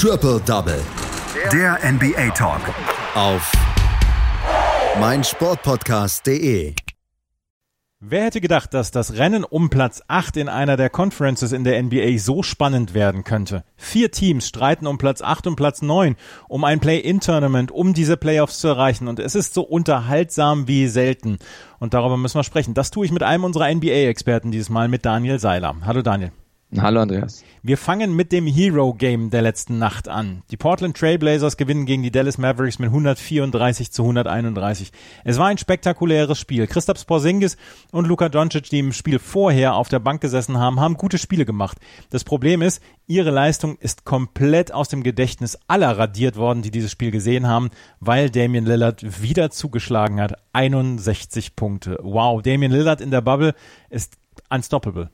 Triple 0.00 0.40
Double. 0.46 0.80
Der 1.52 1.76
NBA 1.82 2.30
Talk. 2.30 2.60
Auf 3.16 3.50
meinsportpodcast.de. 5.00 6.72
Wer 7.98 8.22
hätte 8.22 8.40
gedacht, 8.40 8.74
dass 8.74 8.92
das 8.92 9.14
Rennen 9.14 9.42
um 9.42 9.70
Platz 9.70 10.00
8 10.06 10.36
in 10.36 10.48
einer 10.48 10.76
der 10.76 10.88
Conferences 10.88 11.50
in 11.50 11.64
der 11.64 11.82
NBA 11.82 12.18
so 12.18 12.44
spannend 12.44 12.94
werden 12.94 13.24
könnte? 13.24 13.64
Vier 13.74 14.12
Teams 14.12 14.46
streiten 14.46 14.86
um 14.86 14.98
Platz 14.98 15.20
8 15.20 15.48
und 15.48 15.56
Platz 15.56 15.82
9, 15.82 16.14
um 16.46 16.62
ein 16.62 16.78
Play-In-Tournament, 16.78 17.72
um 17.72 17.92
diese 17.92 18.16
Playoffs 18.16 18.60
zu 18.60 18.68
erreichen. 18.68 19.08
Und 19.08 19.18
es 19.18 19.34
ist 19.34 19.52
so 19.52 19.62
unterhaltsam 19.62 20.68
wie 20.68 20.86
selten. 20.86 21.38
Und 21.80 21.92
darüber 21.92 22.16
müssen 22.16 22.38
wir 22.38 22.44
sprechen. 22.44 22.72
Das 22.72 22.92
tue 22.92 23.04
ich 23.04 23.10
mit 23.10 23.24
einem 23.24 23.42
unserer 23.42 23.74
NBA-Experten 23.74 24.52
dieses 24.52 24.70
Mal, 24.70 24.86
mit 24.86 25.04
Daniel 25.04 25.40
Seiler. 25.40 25.74
Hallo 25.84 26.02
Daniel. 26.02 26.30
Hallo 26.76 27.00
Andreas. 27.00 27.44
Wir 27.62 27.78
fangen 27.78 28.14
mit 28.14 28.30
dem 28.30 28.46
Hero 28.46 28.92
Game 28.92 29.30
der 29.30 29.40
letzten 29.40 29.78
Nacht 29.78 30.06
an. 30.06 30.42
Die 30.50 30.58
Portland 30.58 30.98
Trailblazers 30.98 31.56
gewinnen 31.56 31.86
gegen 31.86 32.02
die 32.02 32.10
Dallas 32.10 32.36
Mavericks 32.36 32.78
mit 32.78 32.88
134 32.88 33.90
zu 33.90 34.02
131. 34.02 34.92
Es 35.24 35.38
war 35.38 35.46
ein 35.46 35.56
spektakuläres 35.56 36.38
Spiel. 36.38 36.66
Christoph 36.66 37.06
Porzingis 37.06 37.56
und 37.90 38.06
Luka 38.06 38.28
Doncic, 38.28 38.68
die 38.68 38.80
im 38.80 38.92
Spiel 38.92 39.18
vorher 39.18 39.76
auf 39.76 39.88
der 39.88 39.98
Bank 39.98 40.20
gesessen 40.20 40.58
haben, 40.58 40.78
haben 40.78 40.98
gute 40.98 41.16
Spiele 41.16 41.46
gemacht. 41.46 41.78
Das 42.10 42.22
Problem 42.22 42.60
ist, 42.60 42.82
ihre 43.06 43.30
Leistung 43.30 43.78
ist 43.78 44.04
komplett 44.04 44.70
aus 44.70 44.90
dem 44.90 45.02
Gedächtnis 45.02 45.58
aller 45.68 45.96
radiert 45.96 46.36
worden, 46.36 46.60
die 46.60 46.70
dieses 46.70 46.90
Spiel 46.90 47.10
gesehen 47.10 47.46
haben, 47.46 47.70
weil 47.98 48.28
Damian 48.28 48.66
Lillard 48.66 49.22
wieder 49.22 49.50
zugeschlagen 49.50 50.20
hat. 50.20 50.34
61 50.52 51.56
Punkte. 51.56 51.98
Wow, 52.02 52.42
Damian 52.42 52.72
Lillard 52.72 53.00
in 53.00 53.10
der 53.10 53.22
Bubble 53.22 53.54
ist 53.88 54.18
unstoppable. 54.50 55.10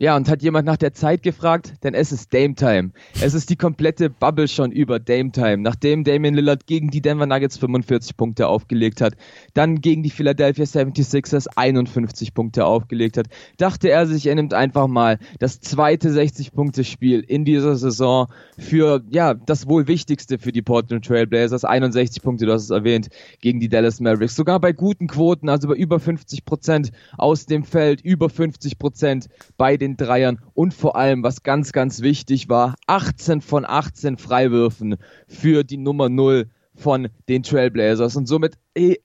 Ja, 0.00 0.14
und 0.16 0.28
hat 0.28 0.44
jemand 0.44 0.64
nach 0.64 0.76
der 0.76 0.92
Zeit 0.92 1.24
gefragt? 1.24 1.74
Denn 1.82 1.92
es 1.92 2.12
ist 2.12 2.32
Dame 2.32 2.54
Time. 2.54 2.92
Es 3.20 3.34
ist 3.34 3.50
die 3.50 3.56
komplette 3.56 4.08
Bubble 4.08 4.46
schon 4.46 4.70
über 4.70 5.00
Dame 5.00 5.32
Time. 5.32 5.58
Nachdem 5.58 6.04
Damian 6.04 6.34
Lillard 6.34 6.68
gegen 6.68 6.88
die 6.90 7.00
Denver 7.00 7.26
Nuggets 7.26 7.58
45 7.58 8.16
Punkte 8.16 8.46
aufgelegt 8.46 9.00
hat, 9.00 9.14
dann 9.54 9.80
gegen 9.80 10.04
die 10.04 10.10
Philadelphia 10.10 10.66
76ers 10.66 11.48
51 11.56 12.32
Punkte 12.32 12.64
aufgelegt 12.64 13.16
hat, 13.16 13.26
dachte 13.56 13.90
er 13.90 14.06
sich, 14.06 14.28
er 14.28 14.36
nimmt 14.36 14.54
einfach 14.54 14.86
mal 14.86 15.18
das 15.40 15.60
zweite 15.60 16.10
60-Punkte-Spiel 16.10 17.24
in 17.26 17.44
dieser 17.44 17.74
Saison 17.74 18.28
für, 18.56 19.02
ja, 19.10 19.34
das 19.34 19.66
wohl 19.66 19.88
wichtigste 19.88 20.38
für 20.38 20.52
die 20.52 20.62
Portland 20.62 21.04
Trail 21.04 21.26
Blazers. 21.26 21.64
61 21.64 22.22
Punkte, 22.22 22.46
du 22.46 22.52
hast 22.52 22.62
es 22.62 22.70
erwähnt, 22.70 23.08
gegen 23.40 23.58
die 23.58 23.68
Dallas 23.68 23.98
Mavericks. 23.98 24.36
Sogar 24.36 24.60
bei 24.60 24.70
guten 24.70 25.08
Quoten, 25.08 25.48
also 25.48 25.66
bei 25.66 25.74
über 25.74 25.98
50 25.98 26.44
Prozent 26.44 26.92
aus 27.16 27.46
dem 27.46 27.64
Feld, 27.64 28.00
über 28.00 28.30
50 28.30 28.78
Prozent 28.78 29.26
bei 29.56 29.76
den 29.76 29.87
den 29.90 29.96
Dreiern 29.96 30.40
und 30.54 30.74
vor 30.74 30.96
allem, 30.96 31.22
was 31.22 31.42
ganz, 31.42 31.72
ganz 31.72 32.00
wichtig 32.00 32.48
war, 32.48 32.74
18 32.86 33.40
von 33.40 33.64
18 33.64 34.18
Freiwürfen 34.18 34.96
für 35.26 35.64
die 35.64 35.76
Nummer 35.76 36.08
0 36.08 36.48
von 36.74 37.08
den 37.28 37.42
Trailblazers. 37.42 38.16
Und 38.16 38.26
somit 38.26 38.54
äh, 38.74 38.96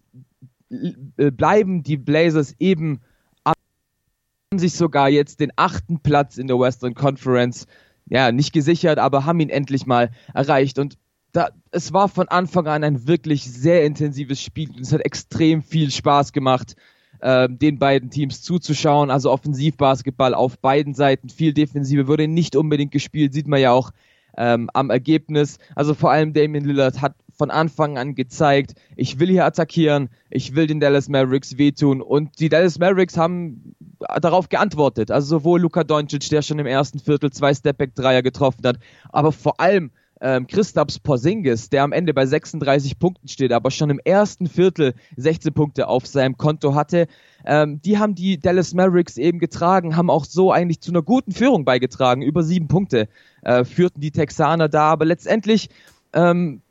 bleiben 0.70 1.84
die 1.84 1.98
Blazers 1.98 2.56
eben 2.59 3.02
haben 3.45 4.59
sich 4.59 4.73
sogar 4.73 5.09
jetzt 5.09 5.40
den 5.40 5.52
achten 5.56 6.00
Platz 6.02 6.38
in 6.38 6.45
der 6.45 6.59
Western 6.59 6.94
Conference 6.94 7.66
ja 8.06 8.31
nicht 8.31 8.53
gesichert, 8.53 9.00
aber 9.00 9.25
haben 9.25 9.40
ihn 9.40 9.50
endlich 9.50 9.88
mal 9.88 10.12
erreicht. 10.34 10.78
Und 10.78 11.00
da, 11.31 11.50
es 11.72 11.92
war 11.92 12.08
von 12.08 12.28
Anfang 12.28 12.68
an 12.68 12.84
ein 12.84 13.08
wirklich 13.08 13.52
sehr 13.52 13.84
intensives 13.84 14.40
Spiel 14.42 14.70
und 14.70 14.81
es 14.81 14.94
hat 14.94 15.02
extrem 15.02 15.64
viel 15.64 15.90
Spaß 15.90 16.31
gemacht 16.34 16.75
äh, 17.23 17.47
den 17.49 17.79
beiden 17.79 18.09
Teams 18.09 18.41
zuzuschauen. 18.41 19.09
Also 19.09 19.31
Offensivbasketball 19.31 20.33
auf 20.33 20.59
beiden 20.59 20.93
Seiten. 20.93 21.29
Viel 21.29 21.53
Defensive 21.53 22.07
wurde 22.07 22.27
nicht 22.27 22.55
unbedingt 22.55 22.91
gespielt, 22.91 23.33
sieht 23.33 23.47
man 23.47 23.61
ja 23.61 23.71
auch 23.71 23.91
ähm, 24.38 24.69
am 24.73 24.89
Ergebnis. 24.89 25.57
Also 25.73 25.94
vor 25.94 26.11
allem 26.11 26.33
Damian 26.33 26.66
Lillard 26.66 27.01
hat 27.01 27.16
von 27.35 27.49
Anfang 27.49 27.97
an 27.97 28.13
gezeigt, 28.13 28.75
ich 28.95 29.19
will 29.19 29.29
hier 29.29 29.45
attackieren, 29.45 30.09
ich 30.29 30.53
will 30.53 30.67
den 30.67 30.79
Dallas 30.79 31.09
Mavericks 31.09 31.57
wehtun 31.57 32.01
und 32.01 32.39
die 32.39 32.50
Dallas 32.50 32.78
Mavericks 32.78 33.17
haben 33.17 33.75
darauf 34.22 34.50
geantwortet. 34.50 35.09
Also 35.09 35.39
sowohl 35.39 35.62
Luka 35.62 35.83
Doncic, 35.83 36.29
der 36.29 36.41
schon 36.41 36.59
im 36.59 36.67
ersten 36.67 37.00
Viertel 37.00 37.31
zwei 37.31 37.53
Stepback-Dreier 37.53 38.22
getroffen 38.22 38.62
hat, 38.66 38.78
aber 39.09 39.31
vor 39.31 39.59
allem 39.59 39.91
ähm, 40.23 40.47
Christaps 40.47 41.00
Porzingis, 41.00 41.69
der 41.69 41.84
am 41.84 41.91
Ende 41.91 42.13
bei 42.13 42.25
36 42.25 42.97
Punkten 42.97 43.28
steht, 43.28 43.51
aber 43.51 43.69
schon 43.72 43.89
im 43.89 44.00
ersten 44.03 44.47
Viertel 44.47 44.94
16 45.17 45.53
Punkte 45.53 45.88
auf 45.88 46.07
seinem 46.07 46.38
Konto 46.38 46.73
hatte. 46.73 47.07
Ähm, 47.45 47.81
die 47.81 48.00
haben 48.00 48.16
die 48.16 48.39
Dallas 48.39 48.73
Mavericks 48.73 49.17
eben 49.17 49.38
getragen, 49.38 49.97
haben 49.97 50.09
auch 50.09 50.23
so 50.23 50.51
eigentlich 50.53 50.79
zu 50.79 50.91
einer 50.91 51.01
guten 51.01 51.33
Führung 51.33 51.66
beigetragen. 51.66 52.22
Über 52.22 52.41
sieben 52.41 52.69
Punkte 52.69 53.09
äh, 53.41 53.66
führten 53.66 54.00
die 54.00 54.12
Texaner 54.12 54.69
da, 54.69 54.91
aber 54.91 55.03
letztendlich 55.03 55.69
ähm, 56.13 56.62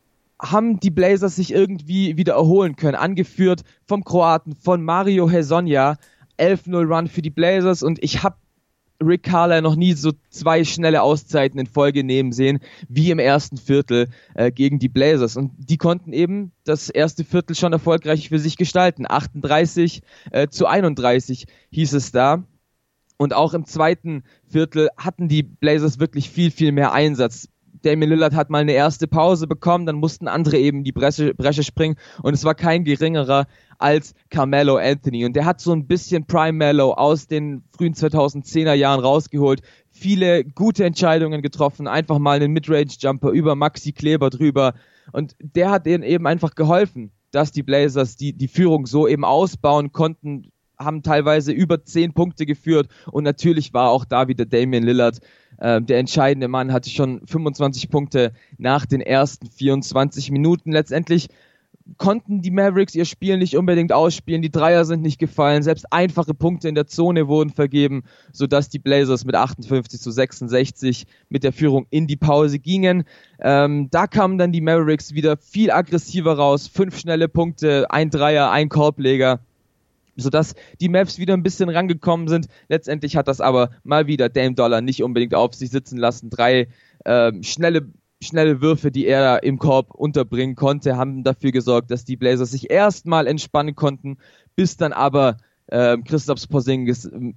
haben 0.41 0.81
die 0.81 0.91
Blazers 0.91 1.37
sich 1.37 1.53
irgendwie 1.53 2.17
wieder 2.17 2.33
erholen 2.33 2.75
können, 2.75 2.95
angeführt 2.95 3.65
vom 3.87 4.03
Kroaten, 4.03 4.57
von 4.57 4.83
Mario 4.83 5.31
Hezonja. 5.31 5.99
11-0 6.39 6.87
Run 6.87 7.09
für 7.09 7.23
die 7.23 7.31
Blazers 7.31 7.83
und 7.83 8.03
ich 8.03 8.23
habe 8.23 8.37
Rick 9.07 9.23
Carlisle 9.25 9.63
noch 9.63 9.77
nie 9.77 9.93
so 9.93 10.13
zwei 10.31 10.65
schnelle 10.65 11.03
Auszeiten 11.03 11.59
in 11.59 11.67
Folge 11.67 12.05
nehmen 12.05 12.33
sehen, 12.33 12.61
wie 12.89 13.11
im 13.11 13.19
ersten 13.19 13.57
Viertel 13.57 14.09
äh, 14.35 14.51
gegen 14.51 14.79
die 14.79 14.89
Blazers. 14.89 15.37
Und 15.37 15.53
die 15.57 15.77
konnten 15.77 16.13
eben 16.13 16.53
das 16.65 16.91
erste 16.91 17.25
Viertel 17.25 17.55
schon 17.55 17.73
erfolgreich 17.73 18.29
für 18.29 18.39
sich 18.39 18.57
gestalten. 18.57 19.07
38 19.09 20.03
äh, 20.31 20.49
zu 20.49 20.67
31 20.67 21.47
hieß 21.71 21.93
es 21.95 22.13
da. 22.13 22.45
Und 23.17 23.35
auch 23.35 23.55
im 23.55 23.67
zweiten 23.67 24.25
Viertel 24.49 24.89
hatten 24.97 25.29
die 25.29 25.45
Blazers 25.45 26.01
wirklich 26.01 26.31
viel, 26.31 26.51
viel 26.51 26.73
mehr 26.73 26.93
Einsatz. 26.93 27.49
Damian 27.83 28.11
Lillard 28.11 28.35
hat 28.35 28.51
mal 28.51 28.61
eine 28.61 28.73
erste 28.73 29.07
Pause 29.07 29.47
bekommen, 29.47 29.87
dann 29.87 29.97
mussten 29.97 30.29
andere 30.29 30.59
eben 30.59 30.85
die 30.85 30.93
Bresche, 30.93 31.35
Bresche 31.35 31.63
springen 31.63 31.97
und 32.23 32.35
es 32.35 32.45
war 32.45 32.55
kein 32.55 32.85
geringerer 32.85 33.47
als 33.79 34.15
Carmelo 34.31 34.77
Anthony. 34.77 35.25
Und 35.25 35.35
der 35.35 35.45
hat 35.45 35.61
so 35.61 35.73
ein 35.73 35.87
bisschen 35.87 36.27
Prime 36.27 36.53
Mello 36.53 36.93
aus 36.93 37.27
den 37.27 37.65
frühen 37.77 37.95
2010er 37.95 38.75
Jahren 38.75 39.01
rausgeholt, 39.01 39.63
viele 39.91 40.45
gute 40.45 40.85
Entscheidungen 40.85 41.43
getroffen, 41.43 41.87
einfach 41.89 42.19
mal 42.19 42.37
einen 42.37 42.53
Midrange 42.53 42.95
Jumper 42.99 43.31
über 43.31 43.55
Maxi 43.55 43.93
Kleber 43.93 44.31
drüber. 44.31 44.75
Und 45.13 45.35
der 45.41 45.71
hat 45.71 45.87
denen 45.87 46.05
eben 46.05 46.27
einfach 46.27 46.55
geholfen, 46.55 47.11
dass 47.33 47.51
die 47.51 47.63
Blazers 47.63 48.17
die, 48.17 48.33
die 48.33 48.49
Führung 48.49 48.87
so 48.87 49.09
eben 49.09 49.25
ausbauen 49.25 49.91
konnten, 49.91 50.52
haben 50.85 51.03
teilweise 51.03 51.53
über 51.53 51.85
zehn 51.85 52.13
Punkte 52.13 52.47
geführt. 52.47 52.89
Und 53.11 53.25
natürlich 53.25 53.73
war 53.73 53.91
auch 53.91 54.05
da 54.05 54.29
wieder 54.29 54.45
Damian 54.47 54.83
Lillard 54.83 55.21
äh, 55.59 55.81
der 55.81 55.99
entscheidende 55.99 56.49
Mann, 56.49 56.73
hatte 56.73 56.91
schon 56.91 57.27
25 57.27 57.91
Punkte 57.91 58.33
nach 58.59 58.87
den 58.87 59.01
ersten 59.01 59.49
24 59.51 60.31
Minuten. 60.31 60.73
Letztendlich 60.73 61.29
konnten 61.99 62.43
die 62.43 62.51
Mavericks 62.51 62.95
ihr 62.95 63.05
Spiel 63.05 63.39
nicht 63.39 63.57
unbedingt 63.57 63.93
ausspielen, 63.93 64.43
die 64.43 64.51
Dreier 64.51 64.85
sind 64.85 65.03
nicht 65.03 65.19
gefallen, 65.19 65.63
selbst 65.63 65.93
einfache 65.93 66.35
Punkte 66.35 66.69
in 66.69 66.75
der 66.75 66.87
Zone 66.87 67.29
wurden 67.29 67.51
vergeben, 67.51 68.05
sodass 68.33 68.69
die 68.69 68.79
Blazers 68.79 69.25
mit 69.25 69.35
58 69.35 70.01
zu 70.01 70.11
66 70.11 71.07
mit 71.29 71.45
der 71.45 71.53
Führung 71.53 71.87
in 71.91 72.07
die 72.07 72.17
Pause 72.17 72.59
gingen. 72.59 73.05
Ähm, 73.41 73.89
da 73.91 74.07
kamen 74.07 74.39
dann 74.39 74.53
die 74.53 74.61
Mavericks 74.61 75.15
wieder 75.15 75.37
viel 75.37 75.71
aggressiver 75.71 76.37
raus, 76.37 76.69
fünf 76.69 76.99
schnelle 76.99 77.29
Punkte, 77.29 77.91
ein 77.91 78.11
Dreier, 78.11 78.51
ein 78.51 78.69
Korbleger 78.69 79.41
sodass 80.17 80.55
die 80.81 80.89
Mavs 80.89 81.19
wieder 81.19 81.35
ein 81.35 81.43
bisschen 81.43 81.69
rangekommen 81.69 82.29
sind. 82.29 82.47
Letztendlich 82.69 83.17
hat 83.17 83.29
das 83.29 83.41
aber 83.41 83.71
mal 83.85 84.07
wieder 84.07 84.29
Dame 84.29 84.55
Dollar 84.55 84.81
nicht 84.81 85.03
unbedingt 85.03 85.35
auf 85.35 85.55
sich 85.55 85.71
sitzen 85.71 85.99
lassen. 85.99 86.31
Drei 86.31 86.69
äh, 87.05 87.33
schnelle 87.43 87.89
schnelle 88.23 88.61
Würfe, 88.61 88.91
die 88.91 89.07
er 89.07 89.43
im 89.43 89.59
Korb 89.59 89.93
unterbringen 89.95 90.55
konnte, 90.55 90.97
haben 90.97 91.25
dafür 91.25 91.51
gesorgt, 91.51 91.91
dass 91.91 92.05
die 92.05 92.17
Blazers 92.17 92.53
sich 92.53 92.71
erstmal 92.71 93.27
entspannen 93.27 93.75
konnten, 93.75 94.19
bis 94.55 94.77
dann 94.77 94.93
aber 94.93 95.39
äh, 95.67 95.99
Christoph 95.99 96.49
Porzingis 96.49 97.05
ähm, 97.05 97.35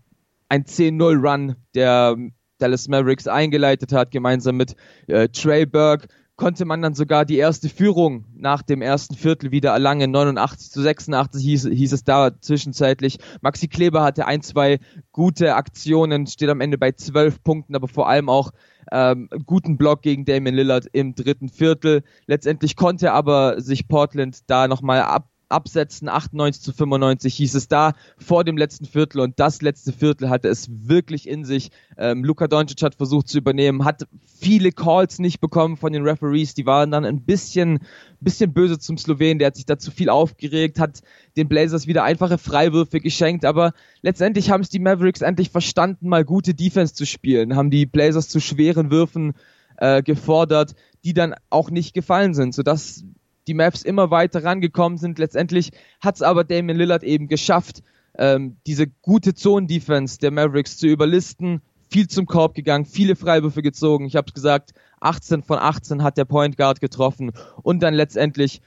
ein 0.50 0.64
10-0-Run 0.64 1.56
der 1.74 2.16
Dallas 2.60 2.88
Mavericks 2.88 3.28
eingeleitet 3.28 3.92
hat, 3.92 4.12
gemeinsam 4.12 4.58
mit 4.58 4.76
äh, 5.08 5.28
Trey 5.30 5.66
Burke 5.66 6.08
konnte 6.38 6.66
man 6.66 6.82
dann 6.82 6.94
sogar 6.94 7.26
die 7.26 7.38
erste 7.38 7.70
Führung 7.70 8.26
nach 8.36 8.62
dem 8.62 8.82
ersten 8.82 9.16
Viertel 9.16 9.52
wieder 9.52 9.72
erlangen. 9.72 10.12
89 10.12 10.70
zu 10.70 10.82
86 10.82 11.44
hieß, 11.44 11.70
hieß 11.72 11.94
es 11.94 12.04
da 12.04 12.32
zwischenzeitlich. 12.40 13.20
Maxi 13.42 13.68
Kleber 13.68 14.04
hatte 14.04 14.26
ein, 14.28 14.42
zwei 14.42 14.80
gute 15.12 15.56
Aktionen, 15.56 16.28
steht 16.28 16.50
am 16.50 16.62
Ende 16.62 16.78
bei 16.78 16.92
zwölf 16.92 17.42
Punkten, 17.44 17.76
aber 17.76 17.88
vor 17.88 18.10
allem 18.10 18.30
auch 18.30 18.52
ähm, 18.92 19.30
guten 19.46 19.78
Block 19.78 20.02
gegen 20.02 20.26
Damian 20.26 20.56
Lillard 20.56 20.88
im 20.92 21.16
dritten 21.16 21.50
Viertel. 21.50 22.04
Letztendlich 22.28 22.76
konnte 22.76 23.14
aber 23.14 23.62
sich 23.62 23.88
Portland 23.88 24.40
da 24.48 24.68
nochmal 24.68 25.02
ab 25.02 25.30
absetzen, 25.50 26.10
98 26.10 26.62
zu 26.62 26.74
95 26.74 27.36
hieß 27.36 27.56
es 27.56 27.68
da 27.68 27.94
vor 28.18 28.44
dem 28.44 28.58
letzten 28.58 28.86
Viertel 28.86 29.20
und 29.20 29.40
das 29.40 29.62
letzte 29.62 29.94
Viertel 29.94 30.30
hatte 30.30 30.48
es 30.48 30.70
wirklich 30.70 31.28
in 31.28 31.46
sich. 31.46 31.72
Ähm, 31.98 32.24
Luka 32.24 32.48
Doncic 32.48 32.82
hat 32.82 32.96
versucht 32.96 33.28
zu 33.28 33.38
übernehmen, 33.38 33.86
hat 33.86 34.08
viele 34.26 34.72
Calls 34.72 35.20
nicht 35.20 35.40
bekommen 35.40 35.78
von 35.78 35.94
den 35.94 36.04
Referees, 36.04 36.54
die 36.54 36.66
waren 36.66 36.92
dann 36.92 37.06
ein 37.06 37.22
bisschen, 37.22 37.80
bisschen 38.20 38.54
böse 38.54 38.80
zum 38.80 38.98
Slowen, 38.98 39.40
der 39.40 39.48
hat 39.48 39.56
sich 39.56 39.66
da 39.66 39.78
zu 39.78 39.92
viel 39.92 40.10
aufgeregt, 40.10 40.80
hat 40.80 41.02
den 41.38 41.48
Blazers 41.48 41.88
wieder 41.88 42.04
einfache 42.04 42.38
Freiwürfe 42.38 43.00
geschenkt, 43.00 43.46
aber 43.46 43.74
letztendlich 44.02 44.50
haben 44.50 44.62
es 44.62 44.70
die 44.70 44.80
Mavericks 44.80 45.22
endlich 45.22 45.52
verstanden, 45.52 46.10
mal 46.10 46.26
gute 46.26 46.54
Defense 46.54 46.94
zu 46.94 47.06
spielen, 47.06 47.56
haben 47.56 47.70
die 47.70 47.86
Blazers 47.86 48.30
zu 48.30 48.40
schweren 48.40 48.92
Würfen 48.92 49.34
äh, 49.78 50.02
gefordert, 50.02 50.76
die 51.04 51.14
dann 51.14 51.36
auch 51.50 51.70
nicht 51.70 51.94
gefallen 51.94 52.34
sind, 52.34 52.54
sodass 52.56 53.04
die 53.48 53.54
Mavs 53.54 53.84
immer 53.84 54.12
weiter 54.12 54.44
rangekommen 54.44 54.98
sind. 54.98 55.20
Letztendlich 55.20 55.72
hat 56.02 56.16
es 56.16 56.22
aber 56.22 56.44
Damian 56.44 56.78
Lillard 56.78 57.04
eben 57.04 57.28
geschafft, 57.28 57.84
ähm, 58.18 58.58
diese 58.66 58.88
gute 58.88 59.34
Zone-Defense 59.34 60.20
der 60.20 60.32
Mavericks 60.32 60.78
zu 60.78 60.88
überlisten, 60.88 61.62
viel 61.90 62.08
zum 62.08 62.26
Korb 62.26 62.56
gegangen, 62.56 62.86
viele 62.86 63.16
Freiwürfe 63.16 63.62
gezogen. 63.62 64.06
Ich 64.06 64.16
habe 64.16 64.28
es 64.28 64.34
gesagt, 64.34 64.74
18 65.02 65.44
von 65.44 65.60
18 65.60 66.04
hat 66.04 66.18
der 66.18 66.26
Point 66.26 66.58
Guard 66.58 66.82
getroffen 66.82 67.32
und 67.62 67.84
dann 67.84 67.94
letztendlich 67.94 68.62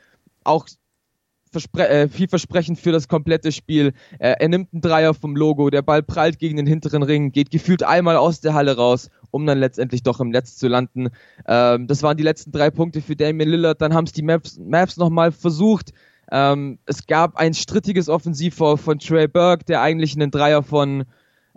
auch 0.44 0.66
verspre 1.50 1.88
äh, 1.88 2.08
vielversprechend 2.08 2.78
für 2.78 2.92
das 2.92 3.08
komplette 3.08 3.52
Spiel. 3.52 3.94
Äh, 4.19 4.36
er 4.38 4.48
nimmt 4.48 4.72
einen 4.72 4.82
Dreier 4.82 5.14
vom 5.14 5.34
Logo, 5.34 5.70
der 5.70 5.82
Ball 5.82 6.02
prallt 6.02 6.38
gegen 6.38 6.56
den 6.56 6.66
hinteren 6.66 7.02
Ring, 7.02 7.32
geht 7.32 7.50
gefühlt 7.50 7.82
einmal 7.82 8.16
aus 8.16 8.40
der 8.40 8.54
Halle 8.54 8.76
raus, 8.76 9.10
um 9.30 9.46
dann 9.46 9.58
letztendlich 9.58 10.02
doch 10.02 10.20
im 10.20 10.30
Netz 10.30 10.56
zu 10.56 10.69
landen. 10.69 11.08
Ähm, 11.46 11.86
das 11.86 12.02
waren 12.02 12.16
die 12.16 12.22
letzten 12.22 12.52
drei 12.52 12.70
Punkte 12.70 13.00
für 13.00 13.16
Damian 13.16 13.48
Lillard. 13.48 13.80
Dann 13.80 13.94
haben 13.94 14.04
es 14.04 14.12
die 14.12 14.22
Mavs, 14.22 14.58
Mavs 14.58 14.96
nochmal 14.96 15.32
versucht. 15.32 15.92
Ähm, 16.30 16.78
es 16.86 17.06
gab 17.06 17.36
ein 17.36 17.54
strittiges 17.54 18.08
Offensivfoul 18.08 18.76
von 18.76 18.98
Trey 18.98 19.28
Burke, 19.28 19.64
der 19.64 19.80
eigentlich 19.80 20.14
einen 20.14 20.30
Dreier 20.30 20.62
von 20.62 21.04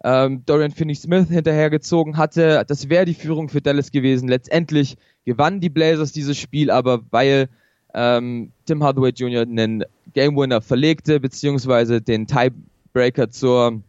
ähm, 0.04 0.44
Dorian 0.46 0.72
Finney-Smith 0.72 1.28
hinterhergezogen 1.30 2.18
hatte. 2.18 2.64
Das 2.68 2.90
wäre 2.90 3.06
die 3.06 3.14
Führung 3.14 3.50
für 3.50 3.62
Dallas 3.62 3.92
gewesen. 3.92 4.30
Letztendlich 4.30 4.98
gewannen 5.26 5.60
die 5.60 5.70
Blazers 5.70 6.12
dieses 6.12 6.38
Spiel, 6.38 6.72
aber 6.72 7.02
weil 7.12 7.50
ähm, 7.94 8.52
Tim 8.66 8.84
Hardaway 8.84 9.12
Jr. 9.12 9.42
einen 9.42 9.84
Game 10.14 10.36
Winner 10.36 10.62
verlegte, 10.62 11.20
beziehungsweise 11.20 12.02
den 12.02 12.26
Tiebreaker 12.26 13.30
zur 13.30 13.82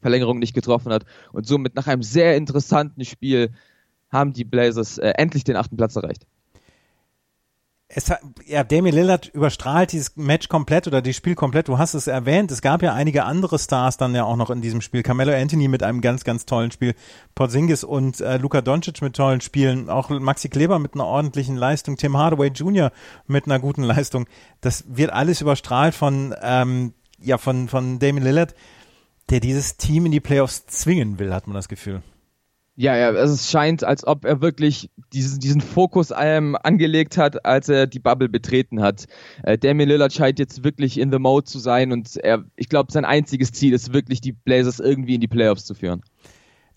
Verlängerung 0.00 0.38
nicht 0.38 0.54
getroffen 0.54 0.92
hat. 0.92 1.04
Und 1.32 1.46
somit 1.46 1.74
nach 1.74 1.86
einem 1.86 2.02
sehr 2.02 2.36
interessanten 2.36 3.04
Spiel 3.04 3.50
haben 4.10 4.32
die 4.32 4.44
Blazers 4.44 4.98
äh, 4.98 5.10
endlich 5.16 5.44
den 5.44 5.56
achten 5.56 5.76
Platz 5.76 5.96
erreicht 5.96 6.26
es 7.92 8.08
hat, 8.08 8.20
ja, 8.46 8.62
Damian 8.62 8.94
Lillard 8.94 9.26
überstrahlt 9.26 9.90
dieses 9.90 10.14
Match 10.14 10.48
komplett 10.48 10.86
oder 10.86 11.02
das 11.02 11.16
Spiel 11.16 11.34
komplett. 11.34 11.66
Du 11.66 11.76
hast 11.76 11.94
es 11.94 12.06
erwähnt. 12.06 12.52
Es 12.52 12.62
gab 12.62 12.82
ja 12.82 12.94
einige 12.94 13.24
andere 13.24 13.58
Stars 13.58 13.96
dann 13.96 14.14
ja 14.14 14.22
auch 14.22 14.36
noch 14.36 14.50
in 14.50 14.60
diesem 14.60 14.80
Spiel. 14.80 15.02
Carmelo 15.02 15.32
Anthony 15.32 15.66
mit 15.66 15.82
einem 15.82 16.00
ganz, 16.00 16.22
ganz 16.22 16.46
tollen 16.46 16.70
Spiel. 16.70 16.94
Porzingis 17.34 17.82
und 17.82 18.20
äh, 18.20 18.36
Luka 18.36 18.60
Doncic 18.60 19.02
mit 19.02 19.16
tollen 19.16 19.40
Spielen. 19.40 19.90
Auch 19.90 20.08
Maxi 20.08 20.48
Kleber 20.48 20.78
mit 20.78 20.94
einer 20.94 21.06
ordentlichen 21.06 21.56
Leistung. 21.56 21.96
Tim 21.96 22.16
Hardaway 22.16 22.48
Jr. 22.48 22.92
mit 23.26 23.46
einer 23.46 23.58
guten 23.58 23.82
Leistung. 23.82 24.26
Das 24.60 24.84
wird 24.86 25.12
alles 25.12 25.40
überstrahlt 25.40 25.94
von, 25.94 26.32
ähm, 26.42 26.94
ja, 27.20 27.38
von, 27.38 27.66
von 27.66 27.98
Damian 27.98 28.24
Lillard, 28.24 28.54
der 29.30 29.40
dieses 29.40 29.76
Team 29.76 30.06
in 30.06 30.12
die 30.12 30.20
Playoffs 30.20 30.66
zwingen 30.66 31.18
will, 31.18 31.32
hat 31.32 31.46
man 31.46 31.54
das 31.54 31.68
Gefühl. 31.68 32.02
Ja, 32.76 32.96
ja, 32.96 33.08
also 33.08 33.34
es 33.34 33.50
scheint, 33.50 33.84
als 33.84 34.06
ob 34.06 34.24
er 34.24 34.40
wirklich 34.40 34.90
diesen, 35.12 35.38
diesen 35.38 35.60
Fokus 35.60 36.14
ähm, 36.18 36.56
angelegt 36.62 37.18
hat, 37.18 37.44
als 37.44 37.68
er 37.68 37.86
die 37.86 37.98
Bubble 37.98 38.30
betreten 38.30 38.80
hat. 38.80 39.06
Äh, 39.42 39.58
Damian 39.58 39.88
Lillard 39.88 40.14
scheint 40.14 40.38
jetzt 40.38 40.64
wirklich 40.64 40.98
in 40.98 41.12
the 41.12 41.18
mode 41.18 41.44
zu 41.44 41.58
sein 41.58 41.92
und 41.92 42.16
er, 42.16 42.44
ich 42.56 42.70
glaube, 42.70 42.90
sein 42.90 43.04
einziges 43.04 43.52
Ziel 43.52 43.74
ist 43.74 43.92
wirklich, 43.92 44.22
die 44.22 44.32
Blazers 44.32 44.80
irgendwie 44.80 45.16
in 45.16 45.20
die 45.20 45.28
Playoffs 45.28 45.66
zu 45.66 45.74
führen. 45.74 46.02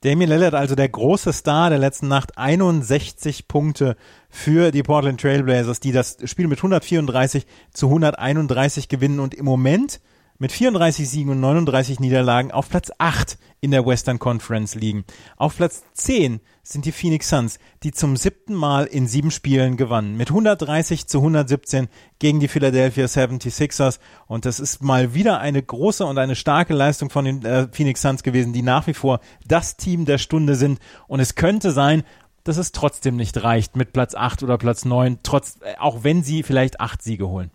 Damian 0.01 0.29
Lillard, 0.29 0.55
also 0.55 0.75
der 0.75 0.89
große 0.89 1.31
Star 1.31 1.69
der 1.69 1.79
letzten 1.79 2.09
Nacht, 2.09 2.38
61 2.38 3.47
Punkte 3.47 3.95
für 4.29 4.71
die 4.71 4.83
Portland 4.83 5.21
Trailblazers, 5.21 5.79
die 5.79 5.94
das 5.94 6.17
Spiel 6.25 6.47
mit 6.47 6.59
134 6.59 7.45
zu 7.71 7.88
131 7.88 8.89
gewinnen 8.89 9.21
und 9.21 9.33
im 9.33 9.45
Moment 9.45 10.01
mit 10.38 10.51
34 10.51 11.09
Siegen 11.09 11.31
und 11.31 11.39
39 11.39 12.00
Niederlagen 12.00 12.51
auf 12.51 12.69
Platz 12.69 12.91
8 12.97 13.38
in 13.62 13.71
der 13.71 13.85
Western 13.85 14.19
Conference 14.19 14.75
liegen. 14.75 15.06
Auf 15.38 15.57
Platz 15.57 15.83
10 15.94 16.41
sind 16.63 16.85
die 16.85 16.91
Phoenix 16.91 17.30
Suns, 17.30 17.59
die 17.83 17.91
zum 17.91 18.18
siebten 18.18 18.53
Mal 18.53 18.85
in 18.85 19.07
sieben 19.07 19.31
Spielen 19.31 19.77
gewannen. 19.77 20.18
Mit 20.18 20.30
130 20.30 21.07
zu 21.07 21.19
117 21.19 21.88
gegen 22.19 22.39
die 22.39 22.47
Philadelphia 22.47 23.06
76ers. 23.06 24.00
Und 24.27 24.45
das 24.45 24.59
ist 24.59 24.83
mal 24.83 25.13
wieder 25.13 25.39
eine 25.39 25.62
große 25.62 26.06
und 26.06 26.18
eine 26.18 26.36
starke 26.36 26.74
Leistung 26.74 27.09
von 27.09 27.25
den 27.25 27.45
äh, 27.45 27.68
Phoenix 27.71 28.01
Suns 28.01 28.24
gewesen, 28.24 28.53
die 28.53 28.63
nach 28.63 28.88
wie 28.88 28.94
vor 28.94 29.19
das 29.47 29.77
Team 29.77 30.06
der 30.06 30.18
Stunde 30.18 30.56
sind. 30.56 30.79
Und 31.07 31.19
es 31.19 31.36
könnte 31.36 31.71
sein, 31.71 32.03
dass 32.44 32.57
es 32.57 32.71
trotzdem 32.71 33.15
nicht 33.15 33.41
reicht 33.44 33.75
mit 33.75 33.94
Platz 33.94 34.15
8 34.15 34.44
oder 34.44 34.57
Platz 34.57 34.86
9, 34.86 35.19
trotz, 35.24 35.59
äh, 35.62 35.75
auch 35.79 36.03
wenn 36.03 36.24
sie 36.24 36.44
vielleicht 36.44 36.81
acht 36.81 37.01
Siege 37.01 37.27
holen. 37.27 37.51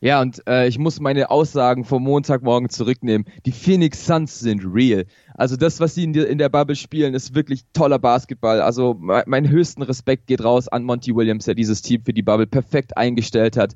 Ja, 0.00 0.20
und 0.20 0.46
äh, 0.46 0.68
ich 0.68 0.78
muss 0.78 1.00
meine 1.00 1.28
Aussagen 1.28 1.84
vom 1.84 2.04
Montagmorgen 2.04 2.68
zurücknehmen. 2.68 3.26
Die 3.46 3.52
Phoenix 3.52 4.06
Suns 4.06 4.38
sind 4.38 4.62
real. 4.64 5.06
Also 5.34 5.56
das, 5.56 5.80
was 5.80 5.96
sie 5.96 6.04
in, 6.04 6.12
die, 6.12 6.20
in 6.20 6.38
der 6.38 6.48
Bubble 6.48 6.76
spielen, 6.76 7.14
ist 7.14 7.34
wirklich 7.34 7.64
toller 7.72 7.98
Basketball. 7.98 8.60
Also 8.60 8.94
mein, 9.00 9.24
mein 9.26 9.48
höchsten 9.48 9.82
Respekt 9.82 10.28
geht 10.28 10.44
raus 10.44 10.68
an 10.68 10.84
Monty 10.84 11.16
Williams, 11.16 11.46
der 11.46 11.56
dieses 11.56 11.82
Team 11.82 12.02
für 12.04 12.12
die 12.12 12.22
Bubble 12.22 12.46
perfekt 12.46 12.96
eingestellt 12.96 13.56
hat. 13.56 13.74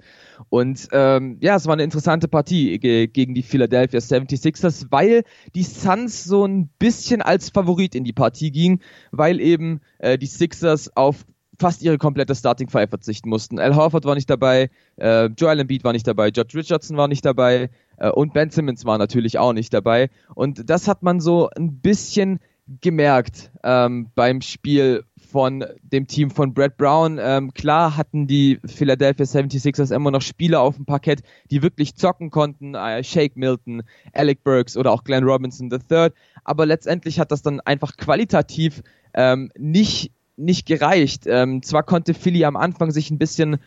Und 0.48 0.88
ähm, 0.92 1.38
ja, 1.40 1.56
es 1.56 1.66
war 1.66 1.72
eine 1.72 1.82
interessante 1.82 2.28
Partie 2.28 2.78
ge 2.78 3.08
gegen 3.08 3.34
die 3.34 3.42
Philadelphia 3.42 3.98
76ers, 3.98 4.86
weil 4.90 5.25
die 5.56 5.64
Suns 5.64 6.22
so 6.22 6.46
ein 6.46 6.68
bisschen 6.78 7.20
als 7.20 7.50
Favorit 7.50 7.96
in 7.96 8.04
die 8.04 8.12
Partie 8.12 8.52
gingen, 8.52 8.80
weil 9.10 9.40
eben 9.40 9.80
äh, 9.98 10.18
die 10.18 10.26
Sixers 10.26 10.96
auf 10.96 11.25
fast 11.62 11.81
ihre 11.82 11.97
komplette 11.97 12.35
Starting 12.35 12.69
Five 12.69 12.91
verzichten 12.91 13.29
mussten. 13.29 13.61
Al 13.61 13.76
Horford 13.76 14.05
war 14.05 14.17
nicht 14.17 14.29
dabei, 14.29 14.69
äh, 14.97 15.26
Joel 15.26 15.61
Embiid 15.61 15.85
war 15.85 15.93
nicht 15.93 16.06
dabei, 16.06 16.32
George 16.32 16.59
Richardson 16.59 16.97
war 16.97 17.06
nicht 17.06 17.25
dabei 17.25 17.70
äh, 17.99 18.11
und 18.11 18.35
Ben 18.35 18.50
Simmons 18.50 18.85
war 18.85 18.99
natürlich 18.99 19.38
auch 19.38 19.53
nicht 19.53 19.73
dabei. 19.73 20.11
Und 20.35 20.69
das 20.69 20.88
hat 20.88 21.05
man 21.05 21.20
so 21.20 21.49
ein 21.56 21.81
bisschen 21.81 22.41
gemerkt 22.81 23.53
ähm, 23.62 24.11
beim 24.17 24.41
Spiel 24.41 25.05
von 25.31 25.64
dem 25.82 26.09
Team 26.09 26.31
von 26.31 26.53
Brad 26.53 26.76
Brown. 26.76 27.19
Ähm, 27.20 27.55
klar 27.55 27.97
hatten 27.97 28.26
die 28.26 28.59
Philadelphia 28.67 29.25
76ers 29.25 29.94
immer 29.94 30.11
noch 30.11 30.20
Spieler 30.20 30.61
auf 30.61 30.75
dem 30.75 30.85
Parkett, 30.85 31.23
die 31.50 31.62
wirklich 31.62 31.94
zocken 31.94 32.31
konnten. 32.31 32.75
Äh, 32.75 33.05
Shake 33.05 33.37
Milton, 33.37 33.82
Alec 34.12 34.43
Burks 34.43 34.76
oder 34.76 34.91
auch 34.91 35.05
Glenn 35.05 35.23
Robinson 35.25 35.70
III. 35.70 36.11
Aber 36.43 36.67
letztendlich 36.67 37.20
hat 37.20 37.31
das 37.31 37.43
dann 37.43 37.61
einfach 37.61 37.97
qualitativ 37.97 38.82
ähm, 39.14 39.50
nicht 39.56 40.11
nicht 40.44 40.66
gereicht. 40.66 41.24
Ähm, 41.26 41.62
zwar 41.62 41.82
konnte 41.82 42.14
Philly 42.14 42.44
am 42.44 42.56
Anfang 42.56 42.90
sich 42.90 43.10
ein 43.10 43.18
bisschen, 43.18 43.58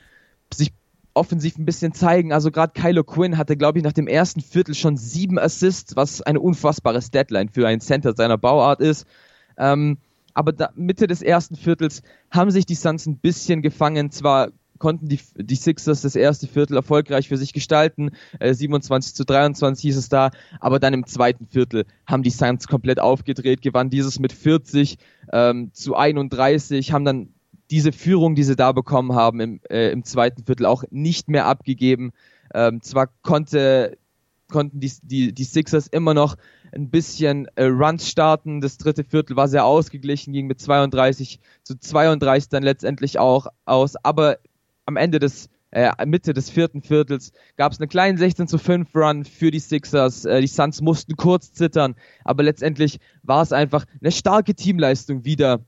sich 0.54 0.74
offensiv 1.14 1.58
ein 1.58 1.66
bisschen 1.66 1.94
zeigen. 1.94 2.34
Also 2.34 2.52
gerade 2.52 2.74
Kylo 2.80 3.04
Quinn 3.04 3.38
hatte, 3.38 3.58
glaube 3.58 3.80
ich, 3.80 3.84
nach 3.84 3.94
dem 3.94 4.08
ersten 4.08 4.42
Viertel 4.42 4.76
schon 4.76 4.98
sieben 4.98 5.40
Assists, 5.40 5.96
was 5.96 6.22
eine 6.22 6.40
unfassbares 6.40 7.10
Deadline 7.10 7.50
für 7.50 7.68
einen 7.68 7.82
Center 7.82 8.14
seiner 8.16 8.38
Bauart 8.38 8.82
ist. 8.82 9.08
Ähm, 9.58 9.98
aber 10.34 10.52
da, 10.52 10.70
Mitte 10.76 11.08
des 11.08 11.22
ersten 11.22 11.56
Viertels 11.56 12.02
haben 12.30 12.52
sich 12.52 12.66
die 12.66 12.76
Suns 12.76 13.06
ein 13.06 13.18
bisschen 13.18 13.62
gefangen. 13.62 14.12
Zwar 14.12 14.50
konnten 14.78 15.08
die, 15.08 15.20
die 15.36 15.56
Sixers 15.56 16.02
das 16.02 16.16
erste 16.16 16.48
Viertel 16.48 16.76
erfolgreich 16.76 17.28
für 17.28 17.38
sich 17.38 17.54
gestalten. 17.54 18.12
Äh, 18.40 18.54
27 18.54 19.16
zu 19.16 19.26
23 19.26 19.82
hieß 19.82 19.98
es 19.98 20.10
da. 20.10 20.32
Aber 20.60 20.80
dann 20.80 20.94
im 20.94 21.06
zweiten 21.06 21.48
Viertel 21.48 21.86
haben 22.06 22.24
die 22.24 22.30
Suns 22.30 22.68
komplett 22.68 23.00
aufgedreht, 23.00 23.62
gewannen 23.62 23.90
dieses 23.90 24.20
mit 24.20 24.34
40 24.34 24.98
ähm, 25.32 25.72
zu 25.74 25.96
31, 25.96 26.92
haben 26.92 27.06
dann 27.06 27.30
diese 27.72 27.92
Führung, 27.92 28.36
die 28.36 28.44
sie 28.44 28.56
da 28.56 28.72
bekommen 28.72 29.14
haben, 29.14 29.40
im, 29.40 29.60
äh, 29.70 29.92
im 29.92 30.04
zweiten 30.04 30.44
Viertel 30.44 30.66
auch 30.66 30.84
nicht 30.92 31.30
mehr 31.30 31.46
abgegeben. 31.46 32.12
Ähm, 32.54 32.82
zwar 32.82 33.08
konnte, 33.22 33.98
konnten 34.50 34.80
die, 34.80 34.92
die, 35.02 35.34
die 35.34 35.44
Sixers 35.44 35.88
immer 35.88 36.14
noch 36.14 36.36
ein 36.74 36.90
bisschen 36.90 37.48
äh, 37.56 37.66
Runs 37.66 38.10
starten. 38.10 38.62
Das 38.62 38.78
dritte 38.78 39.04
Viertel 39.04 39.36
war 39.36 39.48
sehr 39.48 39.66
ausgeglichen, 39.66 40.34
ging 40.34 40.48
mit 40.48 40.60
32 40.60 41.40
zu 41.64 41.80
32 41.80 42.50
dann 42.50 42.64
letztendlich 42.64 43.18
auch 43.18 43.48
aus. 43.66 43.96
Aber 44.04 44.38
am 44.86 44.98
Ende 44.98 45.20
des 45.20 45.50
äh, 45.72 45.92
Mitte 46.06 46.34
des 46.34 46.50
vierten 46.50 46.82
Viertels 46.82 47.34
gab 47.58 47.74
es 47.74 47.80
einen 47.80 47.90
kleinen 47.90 48.18
16 48.18 48.48
zu 48.48 48.58
5 48.58 48.96
Run 48.96 49.26
für 49.26 49.52
die 49.52 49.60
Sixers. 49.60 50.26
Äh, 50.26 50.42
die 50.42 50.48
Suns 50.48 50.82
mussten 50.82 51.16
kurz 51.18 51.52
zittern, 51.52 51.96
aber 52.24 52.44
letztendlich 52.44 53.00
war 53.24 53.42
es 53.42 53.52
einfach 53.52 53.86
eine 54.00 54.12
starke 54.12 54.56
Teamleistung 54.56 55.26
wieder 55.26 55.66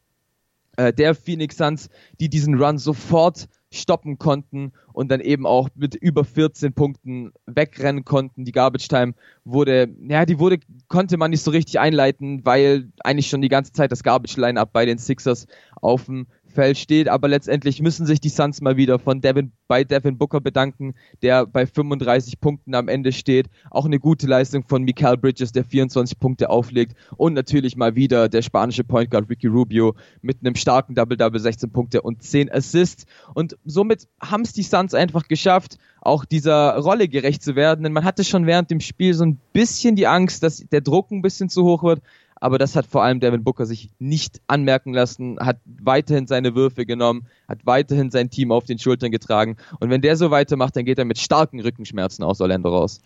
äh, 0.78 0.94
der 0.94 1.14
Phoenix 1.14 1.58
Suns, 1.58 1.90
die 2.20 2.30
diesen 2.30 2.56
Run 2.56 2.78
sofort 2.78 3.50
stoppen 3.70 4.18
konnten 4.18 4.72
und 4.94 5.12
dann 5.12 5.20
eben 5.20 5.46
auch 5.46 5.70
mit 5.76 5.96
über 5.96 6.24
14 6.24 6.74
Punkten 6.74 7.34
wegrennen 7.46 8.06
konnten. 8.06 8.46
Die 8.46 8.54
Garbage 8.54 8.88
Time 8.88 9.14
wurde, 9.44 9.90
ja, 10.08 10.26
die 10.26 10.40
wurde, 10.40 10.60
konnte 10.88 11.18
man 11.18 11.32
nicht 11.32 11.44
so 11.44 11.52
richtig 11.52 11.80
einleiten, 11.80 12.46
weil 12.46 12.90
eigentlich 13.04 13.28
schon 13.28 13.42
die 13.42 13.50
ganze 13.50 13.74
Zeit 13.74 13.92
das 13.92 14.04
Garbage 14.04 14.38
Line-Up 14.38 14.72
bei 14.72 14.86
den 14.86 14.98
Sixers 14.98 15.48
auf 15.82 16.06
dem 16.06 16.28
Feld 16.48 16.78
steht, 16.78 17.08
aber 17.08 17.28
letztendlich 17.28 17.82
müssen 17.82 18.06
sich 18.06 18.20
die 18.20 18.30
Suns 18.30 18.62
mal 18.62 18.78
wieder 18.78 19.00
von 19.00 19.22
Devin, 19.22 19.52
bei 19.68 19.84
Devin 19.84 20.18
Booker 20.18 20.42
bedanken, 20.42 20.96
der 21.22 21.46
bei 21.46 21.66
35 21.66 22.40
Punkten 22.40 22.74
am 22.76 22.88
Ende 22.88 23.12
steht. 23.12 23.48
Auch 23.70 23.86
eine 23.86 24.00
gute 24.00 24.28
Leistung 24.28 24.64
von 24.64 24.84
Mikael 24.84 25.18
Bridges, 25.18 25.52
der 25.52 25.64
24 25.64 26.20
Punkte 26.20 26.50
auflegt. 26.50 26.96
Und 27.16 27.34
natürlich 27.34 27.76
mal 27.76 27.96
wieder 27.96 28.30
der 28.30 28.42
spanische 28.42 28.84
Point 28.84 29.12
Guard 29.12 29.30
Ricky 29.30 29.48
Rubio 29.48 29.96
mit 30.22 30.38
einem 30.42 30.56
starken 30.56 30.96
Double-Double, 30.96 31.40
16 31.40 31.72
Punkte 31.72 32.02
und 32.02 32.24
10 32.24 32.52
Assists. 32.52 33.06
Und 33.34 33.58
somit 33.66 34.08
haben 34.22 34.42
es 34.42 34.54
die 34.54 34.64
Suns 34.64 34.94
einfach 34.94 35.28
geschafft, 35.28 35.78
auch 36.02 36.26
dieser 36.26 36.78
Rolle 36.78 37.08
gerecht 37.08 37.44
zu 37.44 37.56
werden, 37.56 37.84
denn 37.84 37.94
man 37.94 38.06
hatte 38.06 38.24
schon 38.24 38.46
während 38.46 38.72
dem 38.72 38.80
Spiel 38.80 39.14
so 39.14 39.26
ein 39.26 39.40
bisschen 39.54 39.96
die 39.96 40.08
Angst, 40.08 40.44
dass 40.44 40.66
der 40.72 40.82
Druck 40.82 41.12
ein 41.12 41.22
bisschen 41.22 41.50
zu 41.50 41.64
hoch 41.64 41.84
wird, 41.84 42.02
aber 42.40 42.58
das 42.58 42.76
hat 42.76 42.86
vor 42.86 43.04
allem 43.04 43.20
Devin 43.20 43.44
Booker 43.44 43.66
sich 43.66 43.90
nicht 44.00 44.42
anmerken 44.48 44.94
lassen, 44.94 45.38
hat 45.40 45.60
weiterhin 45.66 46.28
seine 46.28 46.56
Würfe 46.56 46.86
genommen, 46.86 47.28
hat 47.48 47.66
weiterhin 47.66 48.12
sein 48.12 48.30
Team 48.30 48.52
auf 48.52 48.66
den 48.66 48.80
Schultern 48.80 49.12
getragen 49.12 49.58
und 49.80 49.90
wenn 49.90 50.02
der 50.02 50.16
so 50.16 50.32
weitermacht, 50.32 50.76
dann 50.76 50.86
geht 50.86 50.98
er 50.98 51.06
mit 51.06 51.20
starken 51.20 51.60
Rückenschmerzen 51.60 52.24
aus 52.24 52.42
Orlando 52.42 52.70
raus. 52.70 53.02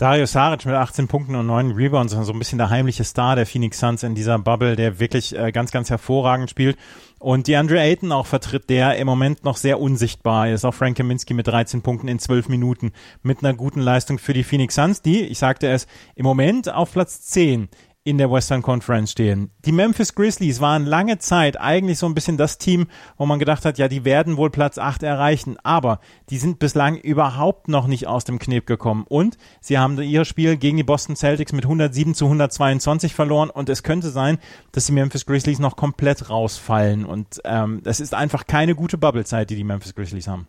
Dario 0.00 0.24
Saric 0.24 0.64
mit 0.64 0.74
18 0.74 1.08
Punkten 1.08 1.34
und 1.34 1.46
9 1.46 1.72
Rebounds, 1.72 2.14
so 2.14 2.32
ein 2.32 2.38
bisschen 2.38 2.56
der 2.56 2.70
heimliche 2.70 3.04
Star 3.04 3.36
der 3.36 3.44
Phoenix 3.44 3.80
Suns 3.80 4.02
in 4.02 4.14
dieser 4.14 4.38
Bubble, 4.38 4.74
der 4.74 4.98
wirklich 4.98 5.36
äh, 5.36 5.52
ganz, 5.52 5.72
ganz 5.72 5.90
hervorragend 5.90 6.48
spielt. 6.48 6.78
Und 7.18 7.48
die 7.48 7.56
Andre 7.56 7.80
Ayton 7.80 8.10
auch 8.10 8.24
vertritt, 8.24 8.70
der 8.70 8.96
im 8.96 9.06
Moment 9.06 9.44
noch 9.44 9.58
sehr 9.58 9.78
unsichtbar 9.78 10.48
ist. 10.48 10.64
Auch 10.64 10.72
Frank 10.72 10.96
Kaminski 10.96 11.34
mit 11.34 11.48
13 11.48 11.82
Punkten 11.82 12.08
in 12.08 12.18
12 12.18 12.48
Minuten 12.48 12.92
mit 13.22 13.44
einer 13.44 13.52
guten 13.52 13.80
Leistung 13.80 14.18
für 14.18 14.32
die 14.32 14.42
Phoenix 14.42 14.76
Suns, 14.76 15.02
die, 15.02 15.20
ich 15.20 15.38
sagte 15.38 15.68
es, 15.68 15.86
im 16.14 16.24
Moment 16.24 16.72
auf 16.72 16.92
Platz 16.92 17.20
10 17.26 17.68
in 18.02 18.16
der 18.16 18.30
Western 18.30 18.62
Conference 18.62 19.12
stehen. 19.12 19.50
Die 19.66 19.72
Memphis 19.72 20.14
Grizzlies 20.14 20.60
waren 20.60 20.86
lange 20.86 21.18
Zeit 21.18 21.60
eigentlich 21.60 21.98
so 21.98 22.06
ein 22.06 22.14
bisschen 22.14 22.38
das 22.38 22.56
Team, 22.56 22.86
wo 23.18 23.26
man 23.26 23.38
gedacht 23.38 23.66
hat, 23.66 23.76
ja, 23.76 23.88
die 23.88 24.06
werden 24.06 24.38
wohl 24.38 24.48
Platz 24.48 24.78
8 24.78 25.02
erreichen, 25.02 25.58
aber 25.62 26.00
die 26.30 26.38
sind 26.38 26.58
bislang 26.58 26.96
überhaupt 26.96 27.68
noch 27.68 27.86
nicht 27.86 28.06
aus 28.06 28.24
dem 28.24 28.38
Kneb 28.38 28.66
gekommen 28.66 29.04
und 29.06 29.36
sie 29.60 29.78
haben 29.78 30.00
ihr 30.00 30.24
Spiel 30.24 30.56
gegen 30.56 30.78
die 30.78 30.82
Boston 30.82 31.14
Celtics 31.14 31.52
mit 31.52 31.64
107 31.64 32.14
zu 32.14 32.24
122 32.24 33.14
verloren 33.14 33.50
und 33.50 33.68
es 33.68 33.82
könnte 33.82 34.08
sein, 34.08 34.38
dass 34.72 34.86
die 34.86 34.92
Memphis 34.92 35.26
Grizzlies 35.26 35.58
noch 35.58 35.76
komplett 35.76 36.30
rausfallen 36.30 37.04
und 37.04 37.42
ähm, 37.44 37.82
es 37.84 38.00
ist 38.00 38.14
einfach 38.14 38.46
keine 38.46 38.74
gute 38.74 38.96
Bubble-Zeit, 38.96 39.50
die 39.50 39.56
die 39.56 39.64
Memphis 39.64 39.94
Grizzlies 39.94 40.26
haben. 40.26 40.48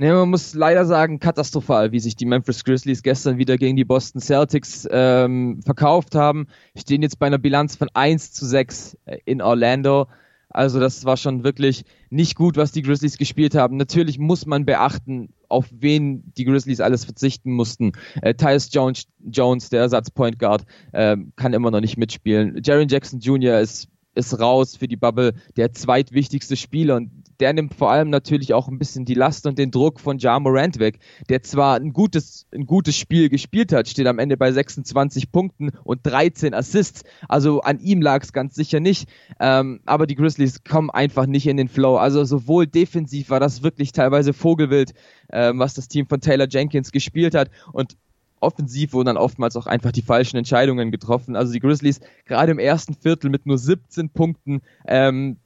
Nee, 0.00 0.12
man 0.12 0.30
muss 0.30 0.54
leider 0.54 0.86
sagen, 0.86 1.18
katastrophal, 1.18 1.90
wie 1.90 1.98
sich 1.98 2.14
die 2.14 2.24
Memphis 2.24 2.62
Grizzlies 2.62 3.02
gestern 3.02 3.36
wieder 3.36 3.56
gegen 3.56 3.76
die 3.76 3.84
Boston 3.84 4.20
Celtics 4.20 4.86
ähm, 4.92 5.60
verkauft 5.64 6.14
haben. 6.14 6.46
Stehen 6.76 7.02
jetzt 7.02 7.18
bei 7.18 7.26
einer 7.26 7.38
Bilanz 7.38 7.74
von 7.74 7.88
1 7.94 8.30
zu 8.32 8.46
6 8.46 8.96
äh, 9.06 9.18
in 9.24 9.42
Orlando. 9.42 10.06
Also 10.50 10.78
das 10.78 11.04
war 11.04 11.16
schon 11.16 11.42
wirklich 11.42 11.84
nicht 12.10 12.36
gut, 12.36 12.56
was 12.56 12.70
die 12.70 12.82
Grizzlies 12.82 13.18
gespielt 13.18 13.56
haben. 13.56 13.76
Natürlich 13.76 14.20
muss 14.20 14.46
man 14.46 14.64
beachten, 14.64 15.30
auf 15.48 15.66
wen 15.72 16.32
die 16.36 16.44
Grizzlies 16.44 16.80
alles 16.80 17.04
verzichten 17.04 17.50
mussten. 17.50 17.90
Äh, 18.22 18.34
Tyus 18.34 18.68
Jones, 18.72 19.08
Jones, 19.28 19.68
der 19.68 19.80
Ersatz 19.80 20.12
Point 20.12 20.38
Guard, 20.38 20.64
äh, 20.92 21.16
kann 21.34 21.54
immer 21.54 21.72
noch 21.72 21.80
nicht 21.80 21.96
mitspielen. 21.96 22.60
Jaron 22.62 22.86
Jackson 22.86 23.18
Jr. 23.18 23.58
ist 23.58 23.88
ist 24.18 24.40
raus 24.40 24.76
für 24.76 24.88
die 24.88 24.96
Bubble, 24.96 25.32
der 25.56 25.72
zweitwichtigste 25.72 26.56
Spieler 26.56 26.96
und 26.96 27.10
der 27.40 27.52
nimmt 27.52 27.74
vor 27.74 27.90
allem 27.90 28.10
natürlich 28.10 28.54
auch 28.54 28.68
ein 28.68 28.78
bisschen 28.78 29.04
die 29.04 29.14
Last 29.14 29.46
und 29.46 29.58
den 29.58 29.70
Druck 29.70 30.00
von 30.00 30.18
Ja 30.18 30.38
Morant 30.38 30.78
weg, 30.78 30.98
der 31.28 31.42
zwar 31.42 31.76
ein 31.76 31.92
gutes, 31.92 32.46
ein 32.54 32.66
gutes 32.66 32.96
Spiel 32.96 33.28
gespielt 33.28 33.72
hat, 33.72 33.88
steht 33.88 34.06
am 34.06 34.18
Ende 34.18 34.36
bei 34.36 34.52
26 34.52 35.32
Punkten 35.32 35.70
und 35.84 36.00
13 36.04 36.54
Assists, 36.54 37.04
also 37.28 37.60
an 37.60 37.78
ihm 37.80 38.02
lag 38.02 38.22
es 38.22 38.32
ganz 38.32 38.54
sicher 38.54 38.80
nicht, 38.80 39.08
ähm, 39.40 39.80
aber 39.86 40.06
die 40.06 40.14
Grizzlies 40.14 40.64
kommen 40.64 40.90
einfach 40.90 41.26
nicht 41.26 41.46
in 41.46 41.56
den 41.56 41.68
Flow, 41.68 41.96
also 41.96 42.24
sowohl 42.24 42.66
defensiv 42.66 43.30
war 43.30 43.40
das 43.40 43.62
wirklich 43.62 43.92
teilweise 43.92 44.32
Vogelwild, 44.32 44.94
ähm, 45.32 45.58
was 45.58 45.74
das 45.74 45.88
Team 45.88 46.06
von 46.06 46.20
Taylor 46.20 46.48
Jenkins 46.48 46.92
gespielt 46.92 47.34
hat 47.34 47.50
und 47.72 47.96
offensiv 48.40 48.92
wurden 48.92 49.06
dann 49.06 49.16
oftmals 49.16 49.56
auch 49.56 49.66
einfach 49.66 49.92
die 49.92 50.02
falschen 50.02 50.36
Entscheidungen 50.36 50.90
getroffen. 50.90 51.36
Also 51.36 51.52
die 51.52 51.60
Grizzlies 51.60 52.00
gerade 52.24 52.52
im 52.52 52.58
ersten 52.58 52.94
Viertel 52.94 53.30
mit 53.30 53.46
nur 53.46 53.58
17 53.58 54.10
Punkten, 54.10 54.60
ähm, 54.86 55.38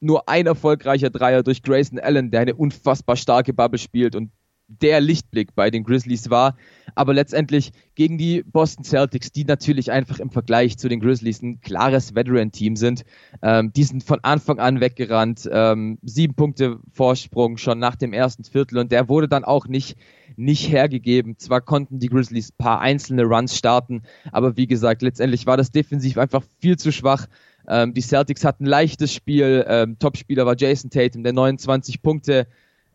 nur 0.00 0.28
ein 0.28 0.46
erfolgreicher 0.46 1.10
Dreier 1.10 1.42
durch 1.42 1.62
Grayson 1.62 1.98
Allen, 1.98 2.30
der 2.30 2.40
eine 2.40 2.54
unfassbar 2.54 3.16
starke 3.16 3.52
Bubble 3.52 3.78
spielt 3.78 4.14
und 4.14 4.30
der 4.68 5.00
Lichtblick 5.00 5.54
bei 5.54 5.70
den 5.70 5.82
Grizzlies 5.82 6.28
war. 6.30 6.56
Aber 6.94 7.14
letztendlich 7.14 7.72
gegen 7.94 8.18
die 8.18 8.42
Boston 8.42 8.84
Celtics, 8.84 9.32
die 9.32 9.44
natürlich 9.44 9.90
einfach 9.90 10.18
im 10.18 10.30
Vergleich 10.30 10.76
zu 10.78 10.88
den 10.88 11.00
Grizzlies 11.00 11.42
ein 11.42 11.60
klares 11.60 12.14
Veteran-Team 12.14 12.76
sind, 12.76 13.04
ähm, 13.42 13.72
die 13.72 13.84
sind 13.84 14.04
von 14.04 14.20
Anfang 14.22 14.58
an 14.58 14.80
weggerannt. 14.80 15.48
Ähm, 15.50 15.98
sieben 16.02 16.34
Punkte 16.34 16.78
Vorsprung 16.92 17.56
schon 17.56 17.78
nach 17.78 17.96
dem 17.96 18.12
ersten 18.12 18.44
Viertel 18.44 18.78
und 18.78 18.92
der 18.92 19.08
wurde 19.08 19.28
dann 19.28 19.44
auch 19.44 19.66
nicht, 19.66 19.96
nicht 20.36 20.70
hergegeben. 20.70 21.38
Zwar 21.38 21.62
konnten 21.62 21.98
die 21.98 22.08
Grizzlies 22.08 22.52
paar 22.52 22.80
einzelne 22.80 23.24
Runs 23.24 23.56
starten, 23.56 24.02
aber 24.32 24.56
wie 24.56 24.66
gesagt, 24.66 25.02
letztendlich 25.02 25.46
war 25.46 25.56
das 25.56 25.70
defensiv 25.70 26.18
einfach 26.18 26.42
viel 26.60 26.76
zu 26.76 26.92
schwach. 26.92 27.26
Ähm, 27.68 27.94
die 27.94 28.00
Celtics 28.00 28.44
hatten 28.44 28.64
ein 28.64 28.68
leichtes 28.68 29.12
Spiel. 29.12 29.64
Ähm, 29.68 29.98
Topspieler 29.98 30.46
war 30.46 30.56
Jason 30.56 30.90
Tatum, 30.90 31.22
der 31.22 31.32
29 31.32 32.02
Punkte 32.02 32.46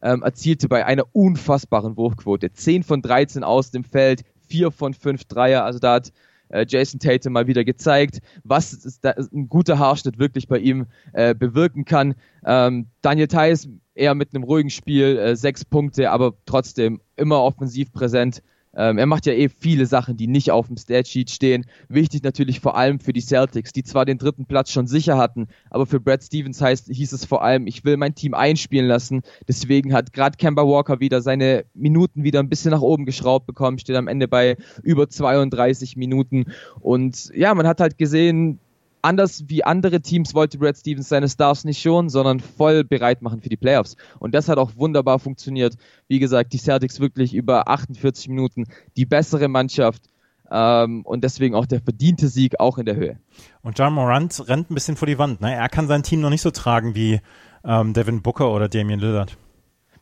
ähm, 0.02 0.22
erzielte 0.22 0.68
bei 0.68 0.86
einer 0.86 1.06
unfassbaren 1.14 1.96
Wurfquote. 1.96 2.52
10 2.52 2.84
von 2.84 3.02
13 3.02 3.44
aus 3.44 3.72
dem 3.72 3.84
Feld, 3.84 4.24
4 4.50 4.72
von 4.72 4.94
5 4.94 5.26
Dreier. 5.26 5.64
Also 5.64 5.80
da 5.80 5.94
hat 5.94 6.12
äh, 6.50 6.66
Jason 6.68 7.00
Tatum 7.00 7.34
mal 7.34 7.48
wieder 7.48 7.64
gezeigt, 7.64 8.20
was 8.44 9.00
ein 9.04 9.48
guter 9.48 9.80
Haarschnitt 9.80 10.20
wirklich 10.20 10.48
bei 10.48 10.60
ihm 10.60 10.88
äh, 11.14 11.34
bewirken 11.34 11.86
kann. 11.86 12.16
Ähm, 12.46 12.88
Daniel 13.02 13.28
Theiss 13.28 13.70
eher 13.96 14.16
mit 14.16 14.34
einem 14.34 14.44
ruhigen 14.44 14.70
Spiel, 14.70 15.18
äh, 15.18 15.36
sechs 15.36 15.64
Punkte, 15.64 16.12
aber 16.12 16.34
trotzdem 16.46 17.00
immer 17.16 17.42
offensiv 17.42 17.92
präsent. 17.94 18.44
Ähm, 18.76 18.98
er 18.98 19.06
macht 19.06 19.26
ja 19.26 19.34
eh 19.34 19.50
viele 19.50 19.86
Sachen, 19.86 20.18
die 20.18 20.28
nicht 20.28 20.52
auf 20.52 20.68
dem 20.68 20.78
Statsheet 20.78 21.30
stehen. 21.30 21.66
Wichtig 21.90 22.24
natürlich 22.24 22.60
vor 22.60 22.76
allem 22.76 23.00
für 23.00 23.14
die 23.14 23.22
Celtics, 23.22 23.72
die 23.72 23.84
zwar 23.84 24.06
den 24.06 24.18
dritten 24.18 24.46
Platz 24.46 24.72
schon 24.72 24.88
sicher 24.88 25.18
hatten, 25.18 25.48
aber 25.70 25.86
für 25.86 26.00
Brad 26.00 26.24
Stevens 26.24 26.62
heißt, 26.62 26.88
hieß 26.88 27.14
es 27.14 27.26
vor 27.26 27.44
allem, 27.44 27.68
ich 27.68 27.86
will 27.86 27.98
mein 27.98 28.16
Team 28.16 28.34
einspielen 28.34 28.88
lassen. 28.88 29.22
Deswegen 29.48 29.94
hat 29.94 30.14
gerade 30.14 30.38
Kemba 30.38 30.64
Walker 30.64 31.00
wieder 31.00 31.22
seine 31.22 31.66
Minuten 31.74 32.24
wieder 32.24 32.40
ein 32.40 32.50
bisschen 32.50 32.72
nach 32.72 32.82
oben 32.82 33.06
geschraubt 33.06 33.46
bekommen, 33.46 33.80
steht 33.80 33.96
am 33.96 34.08
Ende 34.08 34.28
bei 34.28 34.58
über 34.82 35.10
32 35.10 35.96
Minuten. 35.96 36.46
Und 36.80 37.32
ja, 37.36 37.54
man 37.54 37.68
hat 37.68 37.80
halt 37.80 37.98
gesehen, 37.98 38.60
anders 39.04 39.44
wie 39.48 39.64
andere 39.64 40.02
Teams 40.02 40.34
wollte 40.34 40.58
Brad 40.58 40.78
Stevens 40.78 41.10
seine 41.10 41.30
Stars 41.30 41.66
nicht 41.66 41.82
schon, 41.82 42.10
sondern 42.10 42.40
voll 42.40 42.84
bereit 42.84 43.22
machen 43.22 43.42
für 43.42 43.50
die 43.50 43.58
Playoffs. 43.58 43.96
Und 44.20 44.34
das 44.34 44.50
hat 44.50 44.58
auch 44.58 44.72
wunderbar 44.76 45.20
funktioniert. 45.20 45.76
Wie 46.08 46.20
gesagt, 46.20 46.54
die 46.54 46.58
Celtics 46.58 47.00
wirklich 47.00 47.34
über 47.34 47.68
48 47.68 48.30
Minuten 48.30 48.66
die 48.98 49.06
bessere 49.06 49.48
Mannschaft. 49.48 50.04
Ähm, 50.52 51.02
und 51.06 51.24
deswegen 51.24 51.56
auch 51.56 51.66
der 51.66 51.82
verdiente 51.82 52.28
Sieg 52.28 52.60
auch 52.60 52.78
in 52.78 52.86
der 52.86 52.96
Höhe. 52.96 53.18
Und 53.62 53.78
John 53.80 53.94
Morant 53.94 54.48
rennt 54.48 54.70
ein 54.70 54.76
bisschen 54.76 54.96
vor 54.96 55.08
die 55.08 55.18
Wand. 55.18 55.42
Ne? 55.42 55.54
Er 55.54 55.70
kann 55.70 55.88
sein 55.88 56.04
Team 56.04 56.22
noch 56.22 56.30
nicht 56.30 56.42
so 56.42 56.52
tragen 56.52 56.96
wie 56.96 57.22
ähm, 57.64 57.94
Devin 57.94 58.22
Booker 58.22 58.52
oder 58.52 58.70
Damian 58.70 59.00
Lillard. 59.00 59.38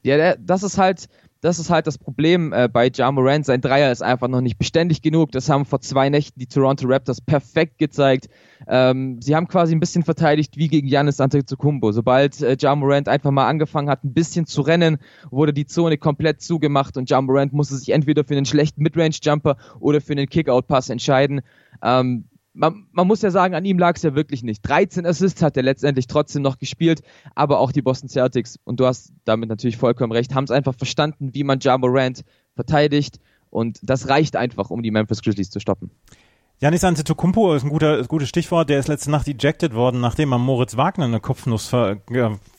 Ja, 0.03 0.17
der, 0.17 0.38
das 0.38 0.63
ist 0.63 0.77
halt, 0.77 1.08
das 1.42 1.58
ist 1.58 1.72
halt 1.72 1.88
das 1.88 1.98
Problem 1.98 2.54
äh, 2.54 2.70
bei 2.72 2.90
Ja 2.94 3.12
Morant. 3.12 3.46
Sein 3.46 3.62
Dreier 3.62 3.92
ist 3.92 4.04
einfach 4.04 4.28
noch 4.28 4.42
nicht 4.42 4.60
beständig 4.60 5.02
genug. 5.02 5.32
Das 5.32 5.50
haben 5.50 5.66
vor 5.66 5.82
zwei 5.82 6.10
Nächten 6.10 6.40
die 6.40 6.46
Toronto 6.46 6.88
Raptors 6.88 7.20
perfekt 7.20 7.80
gezeigt. 7.80 8.30
Ähm, 8.68 9.20
sie 9.22 9.36
haben 9.36 9.48
quasi 9.48 9.74
ein 9.74 9.80
bisschen 9.80 10.04
verteidigt 10.04 10.56
wie 10.56 10.68
gegen 10.68 10.88
Giannis 10.88 11.20
Antetokounmpo. 11.20 11.92
Sobald 11.92 12.42
äh, 12.42 12.56
Ja 12.60 12.76
Morant 12.76 13.08
einfach 13.08 13.32
mal 13.32 13.48
angefangen 13.48 13.90
hat, 13.90 14.04
ein 14.04 14.14
bisschen 14.14 14.46
zu 14.46 14.62
rennen, 14.62 15.00
wurde 15.32 15.52
die 15.52 15.66
Zone 15.66 15.98
komplett 15.98 16.42
zugemacht 16.42 16.96
und 16.96 17.10
Ja 17.10 17.20
Morant 17.20 17.54
musste 17.54 17.76
sich 17.76 17.90
entweder 17.90 18.24
für 18.24 18.36
einen 18.36 18.46
schlechten 18.46 18.84
Midrange-Jumper 18.84 19.58
oder 19.80 20.00
für 20.00 20.14
einen 20.14 20.30
Kickout-Pass 20.30 20.90
entscheiden. 20.90 21.42
Ähm, 21.82 22.26
man, 22.53 22.88
man 22.91 23.08
muss 23.08 23.22
ja 23.22 23.31
sagen, 23.31 23.55
an 23.55 23.65
ihm 23.65 23.79
lag 23.79 23.96
es 23.96 24.03
ja 24.03 24.15
wirklich 24.15 24.43
nicht. 24.43 24.62
13 24.63 25.05
Assists 25.05 25.41
hat 25.41 25.58
er 25.58 25.63
letztendlich 25.63 26.08
trotzdem 26.08 26.41
noch 26.41 26.58
gespielt, 26.58 27.01
aber 27.36 27.60
auch 27.60 27.72
die 27.72 27.81
Boston 27.81 28.10
Celtics, 28.10 28.60
und 28.63 28.79
du 28.79 28.86
hast 28.86 29.13
damit 29.25 29.50
natürlich 29.50 29.77
vollkommen 29.77 30.12
recht, 30.12 30.36
haben 30.36 30.43
es 30.43 30.51
einfach 30.51 30.75
verstanden, 30.75 31.34
wie 31.34 31.43
man 31.43 31.60
Ja 31.62 31.77
Morant 31.77 32.24
verteidigt 32.55 33.20
und 33.50 33.79
das 33.84 34.10
reicht 34.10 34.36
einfach, 34.36 34.70
um 34.70 34.81
die 34.81 34.91
Memphis 34.91 35.22
Grizzlies 35.22 35.50
zu 35.50 35.60
stoppen. 35.60 35.91
Janis 36.60 36.84
Antetokounmpo 36.84 37.55
ist 37.55 37.63
ein 37.63 37.72
guter, 37.72 37.98
ein 37.98 38.08
gutes 38.08 38.29
Stichwort. 38.29 38.70
Der 38.70 38.77
ist 38.77 38.88
letzte 38.88 39.10
Nacht 39.10 39.27
ejected 39.27 39.74
worden, 39.74 40.00
nachdem 40.00 40.31
er 40.31 40.38
Moritz 40.38 40.77
Wagner 40.77 41.05
eine 41.05 41.20
Kopfnuss 41.20 41.67
ver, 41.67 41.98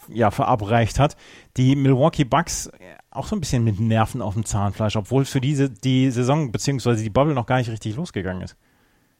ja, 0.08 0.30
verabreicht 0.32 0.98
hat. 0.98 1.16
Die 1.56 1.76
Milwaukee 1.76 2.24
Bucks 2.24 2.68
auch 3.12 3.28
so 3.28 3.36
ein 3.36 3.40
bisschen 3.40 3.62
mit 3.62 3.78
Nerven 3.78 4.20
auf 4.20 4.34
dem 4.34 4.44
Zahnfleisch, 4.44 4.96
obwohl 4.96 5.24
für 5.24 5.40
diese 5.40 5.70
die 5.70 6.10
Saison 6.10 6.50
beziehungsweise 6.50 7.04
die 7.04 7.10
Bubble 7.10 7.34
noch 7.34 7.46
gar 7.46 7.58
nicht 7.58 7.70
richtig 7.70 7.94
losgegangen 7.94 8.42
ist. 8.42 8.56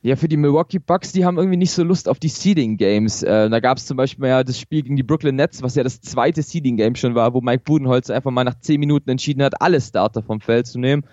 Ja, 0.05 0.17
für 0.17 0.27
die 0.27 0.37
Milwaukee 0.37 0.81
Bucks, 0.81 1.13
die 1.13 1.25
haben 1.25 1.39
irgendwie 1.39 1.57
nicht 1.57 1.71
so 1.71 1.85
Lust 1.85 2.09
auf 2.09 2.19
die 2.19 2.29
Seeding 2.29 2.77
Games. 2.77 3.23
Äh, 3.23 3.49
da 3.49 3.61
gab 3.61 3.79
es 3.79 3.87
zum 3.87 3.97
Beispiel 3.97 4.27
ja 4.27 4.43
das 4.43 4.59
Spiel 4.59 4.83
gegen 4.83 4.97
die 4.97 5.05
Brooklyn 5.05 5.37
Nets, 5.37 5.63
was 5.63 5.77
ja 5.77 5.85
das 5.85 6.01
zweite 6.01 6.43
Seeding 6.43 6.77
Game 6.77 6.97
schon 6.97 7.15
war, 7.15 7.35
wo 7.35 7.41
Mike 7.41 7.63
Budenholz 7.65 8.11
einfach 8.11 8.33
mal 8.33 8.43
nach 8.43 8.59
zehn 8.59 8.81
Minuten 8.81 9.11
entschieden 9.11 9.45
hat, 9.45 9.63
alle 9.63 9.81
Starter 9.81 10.23
vom 10.23 10.41
Feld 10.41 10.67
zu 10.67 10.81
nehmen. 10.81 11.05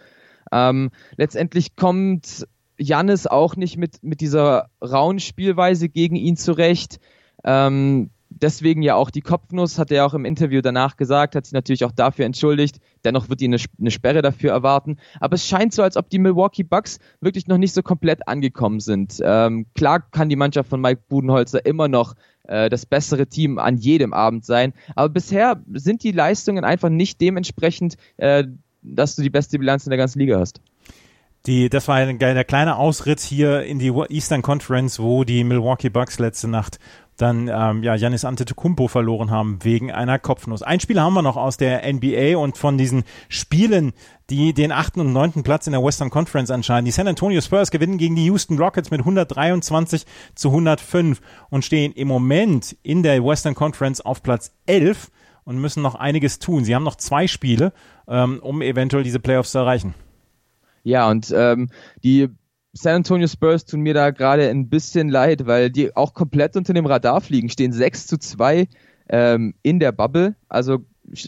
Ähm, 0.51 0.89
letztendlich 1.17 1.75
kommt 1.75 2.47
Jannis 2.79 3.27
auch 3.27 3.55
nicht 3.55 3.77
mit, 3.77 4.01
mit 4.01 4.21
dieser 4.21 4.69
rauen 4.81 5.19
Spielweise 5.19 5.87
gegen 5.87 6.15
ihn 6.15 6.35
zurecht. 6.35 6.99
Ähm, 7.43 8.09
deswegen 8.29 8.81
ja 8.81 8.95
auch 8.95 9.09
die 9.09 9.21
Kopfnuss, 9.21 9.77
hat 9.77 9.91
er 9.91 10.05
auch 10.05 10.13
im 10.13 10.25
Interview 10.25 10.61
danach 10.61 10.97
gesagt, 10.97 11.35
hat 11.35 11.45
sich 11.45 11.53
natürlich 11.53 11.83
auch 11.83 11.91
dafür 11.91 12.25
entschuldigt. 12.25 12.79
Dennoch 13.03 13.29
wird 13.29 13.41
ihn 13.41 13.55
eine, 13.79 13.91
Sperre 13.91 14.21
dafür 14.21 14.51
erwarten. 14.51 14.97
Aber 15.19 15.35
es 15.35 15.47
scheint 15.47 15.73
so, 15.73 15.83
als 15.83 15.97
ob 15.97 16.09
die 16.09 16.19
Milwaukee 16.19 16.63
Bucks 16.63 16.99
wirklich 17.21 17.47
noch 17.47 17.57
nicht 17.57 17.73
so 17.73 17.81
komplett 17.81 18.27
angekommen 18.27 18.79
sind. 18.79 19.19
Ähm, 19.23 19.65
klar 19.75 19.99
kann 19.99 20.29
die 20.29 20.35
Mannschaft 20.35 20.69
von 20.69 20.81
Mike 20.81 21.03
Budenholzer 21.09 21.65
immer 21.65 21.87
noch 21.87 22.15
äh, 22.43 22.69
das 22.69 22.85
bessere 22.85 23.27
Team 23.27 23.57
an 23.57 23.77
jedem 23.77 24.13
Abend 24.13 24.45
sein. 24.45 24.73
Aber 24.95 25.09
bisher 25.09 25.61
sind 25.73 26.03
die 26.03 26.11
Leistungen 26.11 26.63
einfach 26.63 26.89
nicht 26.89 27.19
dementsprechend, 27.21 27.95
äh, 28.17 28.45
dass 28.81 29.15
du 29.15 29.21
die 29.21 29.29
beste 29.29 29.59
Bilanz 29.59 29.85
in 29.85 29.89
der 29.89 29.97
ganzen 29.97 30.19
Liga 30.19 30.39
hast. 30.39 30.61
Die, 31.45 31.69
das 31.69 31.87
war 31.87 31.95
ein 31.95 32.17
kleiner 32.19 32.77
Ausritt 32.77 33.21
hier 33.21 33.63
in 33.63 33.79
die 33.79 33.93
Eastern 34.09 34.41
Conference, 34.41 34.99
wo 34.99 35.23
die 35.23 35.45
Milwaukee 35.45 35.89
Bucks 35.89 36.19
letzte 36.19 36.49
Nacht 36.49 36.79
dann 37.21 37.47
ähm, 37.47 37.83
Antetokounmpo 37.83 38.87
verloren 38.87 39.31
haben 39.31 39.59
wegen 39.63 39.91
einer 39.91 40.19
Kopfnuss. 40.19 40.63
Ein 40.63 40.79
Spiel 40.79 40.99
haben 40.99 41.13
wir 41.13 41.21
noch 41.21 41.37
aus 41.37 41.57
der 41.57 41.91
NBA 41.91 42.37
und 42.37 42.57
von 42.57 42.77
diesen 42.77 43.03
Spielen, 43.27 43.93
die 44.29 44.53
den 44.53 44.71
achten 44.71 45.01
und 45.01 45.11
neunten 45.11 45.43
Platz 45.43 45.67
in 45.67 45.73
der 45.73 45.83
Western 45.83 46.09
Conference 46.09 46.49
anscheinend. 46.51 46.87
Die 46.87 46.91
San 46.91 47.07
Antonio 47.07 47.41
Spurs 47.41 47.71
gewinnen 47.71 47.97
gegen 47.97 48.15
die 48.15 48.25
Houston 48.25 48.57
Rockets 48.57 48.91
mit 48.91 49.01
123 49.01 50.05
zu 50.35 50.49
105 50.49 51.19
und 51.49 51.65
stehen 51.65 51.91
im 51.91 52.07
Moment 52.07 52.77
in 52.83 53.03
der 53.03 53.23
Western 53.23 53.55
Conference 53.55 54.01
auf 54.01 54.23
Platz 54.23 54.51
11 54.65 55.11
und 55.43 55.59
müssen 55.59 55.81
noch 55.81 55.95
einiges 55.95 56.39
tun. 56.39 56.63
Sie 56.63 56.75
haben 56.75 56.83
noch 56.83 56.95
zwei 56.95 57.27
Spiele, 57.27 57.73
ähm, 58.07 58.39
um 58.41 58.61
eventuell 58.61 59.03
diese 59.03 59.19
Playoffs 59.19 59.51
zu 59.51 59.57
erreichen. 59.57 59.93
Ja, 60.83 61.09
und 61.09 61.33
ähm, 61.35 61.69
die 62.03 62.29
San 62.73 62.97
Antonio 62.97 63.27
Spurs 63.27 63.65
tun 63.65 63.81
mir 63.81 63.93
da 63.93 64.11
gerade 64.11 64.49
ein 64.49 64.69
bisschen 64.69 65.09
leid, 65.09 65.47
weil 65.47 65.69
die 65.69 65.95
auch 65.95 66.13
komplett 66.13 66.55
unter 66.55 66.73
dem 66.73 66.85
Radar 66.85 67.21
fliegen, 67.21 67.49
stehen 67.49 67.71
6 67.71 68.07
zu 68.07 68.17
2 68.17 68.67
ähm, 69.09 69.55
in 69.63 69.79
der 69.79 69.91
Bubble, 69.91 70.35
also 70.49 70.85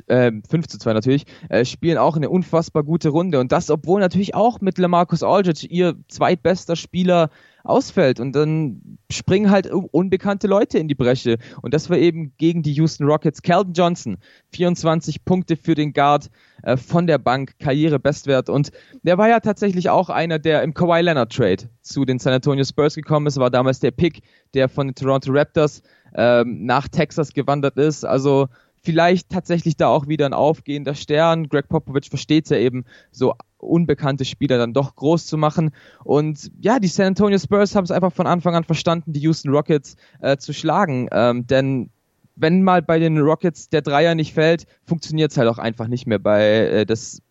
äh, 0.07 0.31
5 0.49 0.67
zu 0.67 0.77
2 0.77 0.93
natürlich, 0.93 1.25
äh, 1.49 1.65
spielen 1.65 1.97
auch 1.97 2.15
eine 2.15 2.29
unfassbar 2.29 2.83
gute 2.83 3.09
Runde. 3.09 3.39
Und 3.39 3.51
das, 3.51 3.69
obwohl 3.69 4.01
natürlich 4.01 4.35
auch 4.35 4.61
mit 4.61 4.77
Lamarcus 4.77 5.23
Aldridge 5.23 5.65
ihr 5.67 5.95
zweitbester 6.07 6.75
Spieler 6.75 7.29
ausfällt. 7.63 8.19
Und 8.19 8.35
dann 8.35 8.97
springen 9.11 9.51
halt 9.51 9.69
unbekannte 9.71 10.47
Leute 10.47 10.77
in 10.79 10.87
die 10.87 10.95
Bresche. 10.95 11.37
Und 11.61 11.73
das 11.73 11.89
war 11.89 11.97
eben 11.97 12.33
gegen 12.37 12.63
die 12.63 12.73
Houston 12.73 13.05
Rockets. 13.05 13.41
Calvin 13.41 13.73
Johnson, 13.73 14.17
24 14.53 15.25
Punkte 15.25 15.55
für 15.57 15.75
den 15.75 15.93
Guard 15.93 16.29
äh, 16.63 16.77
von 16.77 17.07
der 17.07 17.17
Bank, 17.17 17.57
Karrierebestwert 17.59 18.49
und 18.49 18.71
der 19.03 19.17
war 19.17 19.29
ja 19.29 19.39
tatsächlich 19.39 19.89
auch 19.89 20.09
einer, 20.09 20.39
der 20.39 20.61
im 20.63 20.73
Kawhi 20.73 21.01
Leonard 21.01 21.31
Trade 21.31 21.69
zu 21.81 22.05
den 22.05 22.19
San 22.19 22.33
Antonio 22.33 22.63
Spurs 22.63 22.95
gekommen 22.95 23.27
ist, 23.27 23.37
war 23.37 23.49
damals 23.49 23.79
der 23.79 23.91
Pick, 23.91 24.21
der 24.53 24.69
von 24.69 24.87
den 24.87 24.95
Toronto 24.95 25.31
Raptors 25.31 25.81
ähm, 26.15 26.65
nach 26.65 26.87
Texas 26.87 27.33
gewandert 27.33 27.77
ist, 27.77 28.05
also 28.05 28.47
vielleicht 28.83 29.29
tatsächlich 29.29 29.77
da 29.77 29.87
auch 29.87 30.07
wieder 30.07 30.25
ein 30.25 30.33
aufgehender 30.33 30.95
Stern. 30.95 31.49
Greg 31.49 31.69
Popovich 31.69 32.09
versteht 32.09 32.49
ja 32.49 32.57
eben, 32.57 32.85
so 33.11 33.33
unbekannte 33.57 34.25
Spieler 34.25 34.57
dann 34.57 34.73
doch 34.73 34.95
groß 34.95 35.27
zu 35.27 35.37
machen. 35.37 35.71
Und 36.03 36.51
ja, 36.59 36.79
die 36.79 36.87
San 36.87 37.07
Antonio 37.07 37.37
Spurs 37.37 37.75
haben 37.75 37.83
es 37.83 37.91
einfach 37.91 38.11
von 38.11 38.27
Anfang 38.27 38.55
an 38.55 38.63
verstanden, 38.63 39.13
die 39.13 39.19
Houston 39.21 39.51
Rockets 39.51 39.95
äh, 40.19 40.37
zu 40.37 40.53
schlagen. 40.53 41.07
Ähm, 41.11 41.45
denn 41.45 41.89
wenn 42.35 42.63
mal 42.63 42.81
bei 42.81 42.97
den 42.97 43.19
Rockets 43.19 43.69
der 43.69 43.81
Dreier 43.81 44.15
nicht 44.15 44.33
fällt, 44.33 44.65
funktioniert 44.85 45.31
es 45.31 45.37
halt 45.37 45.47
auch 45.47 45.59
einfach 45.59 45.87
nicht 45.87 46.07
mehr 46.07 46.19
bei 46.19 46.43
äh, 46.43 46.85
das 46.85 47.21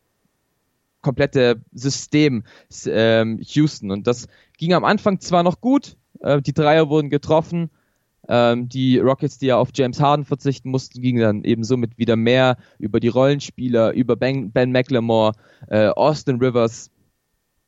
komplette 1.02 1.60
System 1.72 2.44
äh, 2.84 3.24
Houston. 3.40 3.90
Und 3.90 4.06
das 4.06 4.28
ging 4.56 4.72
am 4.72 4.84
Anfang 4.84 5.20
zwar 5.20 5.42
noch 5.42 5.60
gut, 5.60 5.96
äh, 6.20 6.40
die 6.40 6.52
Dreier 6.52 6.88
wurden 6.88 7.10
getroffen, 7.10 7.70
ähm, 8.30 8.68
die 8.68 8.98
Rockets, 8.98 9.38
die 9.38 9.46
ja 9.46 9.56
auf 9.56 9.70
James 9.74 10.00
Harden 10.00 10.24
verzichten 10.24 10.70
mussten, 10.70 11.02
gingen 11.02 11.20
dann 11.20 11.44
eben 11.44 11.64
somit 11.64 11.98
wieder 11.98 12.14
mehr 12.14 12.56
über 12.78 13.00
die 13.00 13.08
Rollenspieler, 13.08 13.92
über 13.92 14.14
Ben, 14.14 14.52
ben 14.52 14.70
McLemore, 14.70 15.32
äh, 15.68 15.88
Austin 15.88 16.36
Rivers 16.36 16.90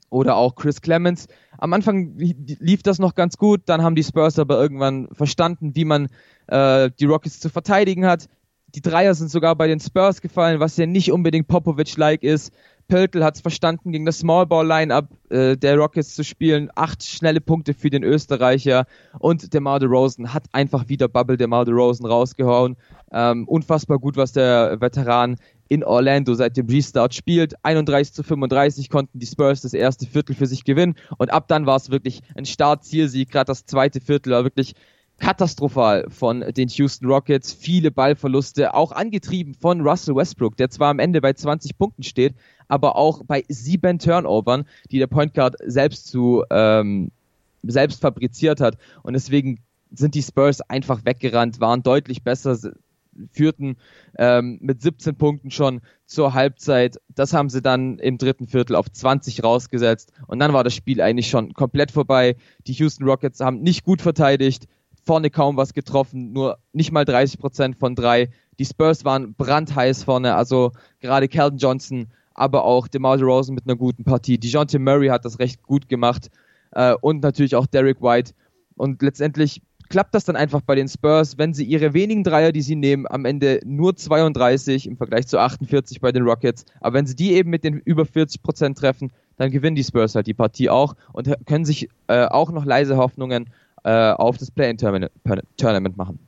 oder 0.09 0.37
auch 0.37 0.55
Chris 0.55 0.81
Clemens. 0.81 1.27
Am 1.59 1.73
Anfang 1.73 2.17
lief 2.17 2.83
das 2.85 3.01
noch 3.01 3.17
ganz 3.17 3.39
gut, 3.39 3.63
dann 3.67 3.83
haben 3.83 3.97
die 3.97 4.05
Spurs 4.05 4.39
aber 4.39 4.61
irgendwann 4.61 5.09
verstanden, 5.13 5.75
wie 5.75 5.85
man 5.85 6.09
äh, 6.47 6.91
die 6.99 7.07
Rockets 7.07 7.41
zu 7.41 7.49
verteidigen 7.49 8.07
hat. 8.07 8.29
Die 8.75 8.81
Dreier 8.81 9.15
sind 9.15 9.31
sogar 9.31 9.55
bei 9.55 9.67
den 9.67 9.81
Spurs 9.81 10.21
gefallen, 10.21 10.59
was 10.61 10.77
ja 10.79 10.87
nicht 10.87 11.13
unbedingt 11.13 11.47
Popovich-like 11.47 12.23
ist. 12.23 12.53
Pöltl 12.89 13.23
hat 13.23 13.37
es 13.37 13.41
verstanden, 13.41 13.93
gegen 13.93 14.07
das 14.07 14.19
Smallball-Line-Up 14.19 15.09
äh, 15.31 15.57
der 15.57 15.77
Rockets 15.77 16.15
zu 16.15 16.25
spielen. 16.25 16.71
Acht 16.75 17.03
schnelle 17.03 17.41
Punkte 17.41 17.75
für 17.75 17.91
den 17.91 18.03
Österreicher. 18.03 18.87
Und 19.19 19.55
DeMar 19.55 19.79
DeRozan 19.79 20.35
hat 20.35 20.45
einfach 20.53 20.89
wieder 20.89 21.09
Bubble 21.09 21.37
DeMar 21.37 21.65
DeRozan 21.65 22.07
rausgehauen. 22.07 22.77
Ähm, 23.13 23.47
unfassbar 23.47 23.99
gut, 23.99 24.17
was 24.17 24.33
der 24.33 24.81
Veteran 24.81 25.37
in 25.69 25.85
Orlando 25.85 26.35
seit 26.35 26.57
dem 26.57 26.67
Restart 26.67 27.15
spielt. 27.15 27.55
31 27.65 28.13
zu 28.13 28.23
35 28.23 28.91
konnten 28.91 29.19
die 29.19 29.27
Spurs 29.27 29.63
das 29.63 29.75
erste 29.75 30.07
Viertel 30.07 30.35
für 30.35 30.47
sich 30.47 30.65
gewinnen. 30.65 30.95
Und 31.19 31.33
ab 31.33 31.49
dann 31.49 31.67
war 31.67 31.77
es 31.77 31.91
wirklich 31.91 32.21
ein 32.35 32.45
Start-Zielsieg. 32.45 33.31
Gerade 33.31 33.47
das 33.47 33.65
zweite 33.65 34.01
Viertel 34.01 34.33
war 34.33 34.45
wirklich 34.45 34.75
katastrophal 35.23 36.07
von 36.11 36.41
den 36.41 36.69
Houston 36.69 37.07
Rockets. 37.07 37.53
Viele 37.53 37.93
Ballverluste, 37.93 38.75
auch 38.75 38.91
angetrieben 38.91 39.55
von 39.55 39.81
Russell 39.81 40.17
Westbrook, 40.17 40.57
der 40.57 40.69
zwar 40.69 40.91
am 40.91 40.99
Ende 40.99 41.21
bei 41.21 41.33
20 41.33 41.79
Punkten 41.79 42.03
steht, 42.03 42.35
aber 42.67 42.97
auch 42.97 43.23
bei 43.25 43.45
sieben 43.49 44.01
Turnovern, 44.01 44.65
die 44.91 44.99
der 44.99 45.07
Point 45.07 45.33
Guard 45.33 45.55
selbst 45.65 46.09
zu 46.09 46.43
ähm, 46.51 47.13
selbst 47.63 48.01
fabriziert 48.01 48.61
hat. 48.61 48.77
Und 49.05 49.13
deswegen 49.13 49.61
sind 49.93 50.17
die 50.17 50.23
Spurs 50.23 50.61
einfach 50.63 51.05
weggerannt, 51.05 51.61
waren 51.61 51.85
deutlich 51.85 52.25
besser, 52.25 52.59
führten 53.31 53.77
ähm, 54.19 54.59
mit 54.61 54.83
17 54.83 55.15
Punkten 55.15 55.53
schon 55.53 55.83
zur 56.05 56.35
Halbzeit. 56.35 56.99
Das 57.15 57.33
haben 57.33 57.49
sie 57.49 57.63
dann 57.63 58.01
im 58.01 58.19
dritten 58.19 58.49
Viertel 58.49 58.75
auf 58.75 58.91
20 58.91 59.45
rausgesetzt. 59.45 60.11
Und 60.27 60.41
dann 60.41 60.53
war 60.53 60.65
das 60.65 60.75
Spiel 60.75 61.01
eigentlich 61.01 61.29
schon 61.29 61.55
komplett 61.55 61.93
vorbei. 61.93 62.35
Die 62.67 62.73
Houston 62.73 63.05
Rockets 63.05 63.39
haben 63.39 63.61
nicht 63.61 63.85
gut 63.85 64.03
verteidigt, 64.03 64.67
vorne 65.05 65.31
kaum 65.31 65.57
was 65.57 65.75
getroffen, 65.75 66.33
nur 66.33 66.59
nicht 66.73 66.93
mal 66.93 67.05
30 67.05 67.41
Prozent 67.41 67.77
von 67.77 67.95
drei. 67.95 68.31
Die 68.59 68.65
Spurs 68.65 69.05
waren 69.05 69.35
brandheiß 69.35 70.05
vorne, 70.05 70.35
also 70.35 70.73
gerade 71.01 71.29
Calvin 71.29 71.59
Johnson, 71.59 72.07
aber 72.35 72.65
auch 72.65 72.89
DeMar 72.89 73.19
DeRozan 73.19 73.55
mit 73.55 73.67
einer 73.67 73.77
guten 73.77 74.05
Partie. 74.05 74.39
DeJounte 74.39 74.79
Murray 74.79 75.09
hat 75.09 75.25
das 75.25 75.39
recht 75.39 75.63
gut 75.63 75.89
gemacht 75.89 76.31
äh, 76.73 76.95
und 77.01 77.23
natürlich 77.23 77.57
auch 77.57 77.67
Derek 77.67 78.01
White. 78.03 78.33
Und 78.77 79.03
letztendlich 79.03 79.61
klappt 79.89 80.15
das 80.15 80.25
dann 80.25 80.37
einfach 80.37 80.63
bei 80.63 80.75
den 80.75 80.89
Spurs, 80.89 81.37
wenn 81.37 81.53
sie 81.53 81.65
ihre 81.65 81.93
wenigen 81.93 82.25
Dreier, 82.25 82.53
die 82.53 82.63
sie 82.63 82.77
nehmen, 82.77 83.07
am 83.07 83.27
Ende 83.27 83.61
nur 83.65 83.95
32 83.95 84.87
im 84.87 84.97
Vergleich 84.97 85.27
zu 85.27 85.39
48 85.39 86.01
bei 86.01 86.13
den 86.13 86.23
Rockets. 86.23 86.65
Aber 86.81 86.95
wenn 86.95 87.07
sie 87.07 87.15
die 87.15 87.35
eben 87.35 87.51
mit 87.51 87.63
den 87.63 87.79
über 87.79 88.07
40 88.07 88.43
Prozent 88.43 88.79
treffen, 88.79 89.13
dann 89.37 89.51
gewinnen 89.51 89.77
die 89.77 89.85
Spurs 89.85 90.15
halt 90.15 90.27
die 90.27 90.35
Partie 90.35 90.71
auch 90.71 90.95
und 91.13 91.31
können 91.47 91.65
sich 91.65 91.89
äh, 92.07 92.25
auch 92.25 92.51
noch 92.53 92.65
leise 92.65 92.97
Hoffnungen 92.97 93.51
auf 93.85 94.39
das 94.39 94.51
Play-In-Tournament 94.51 95.97
machen. 95.97 96.19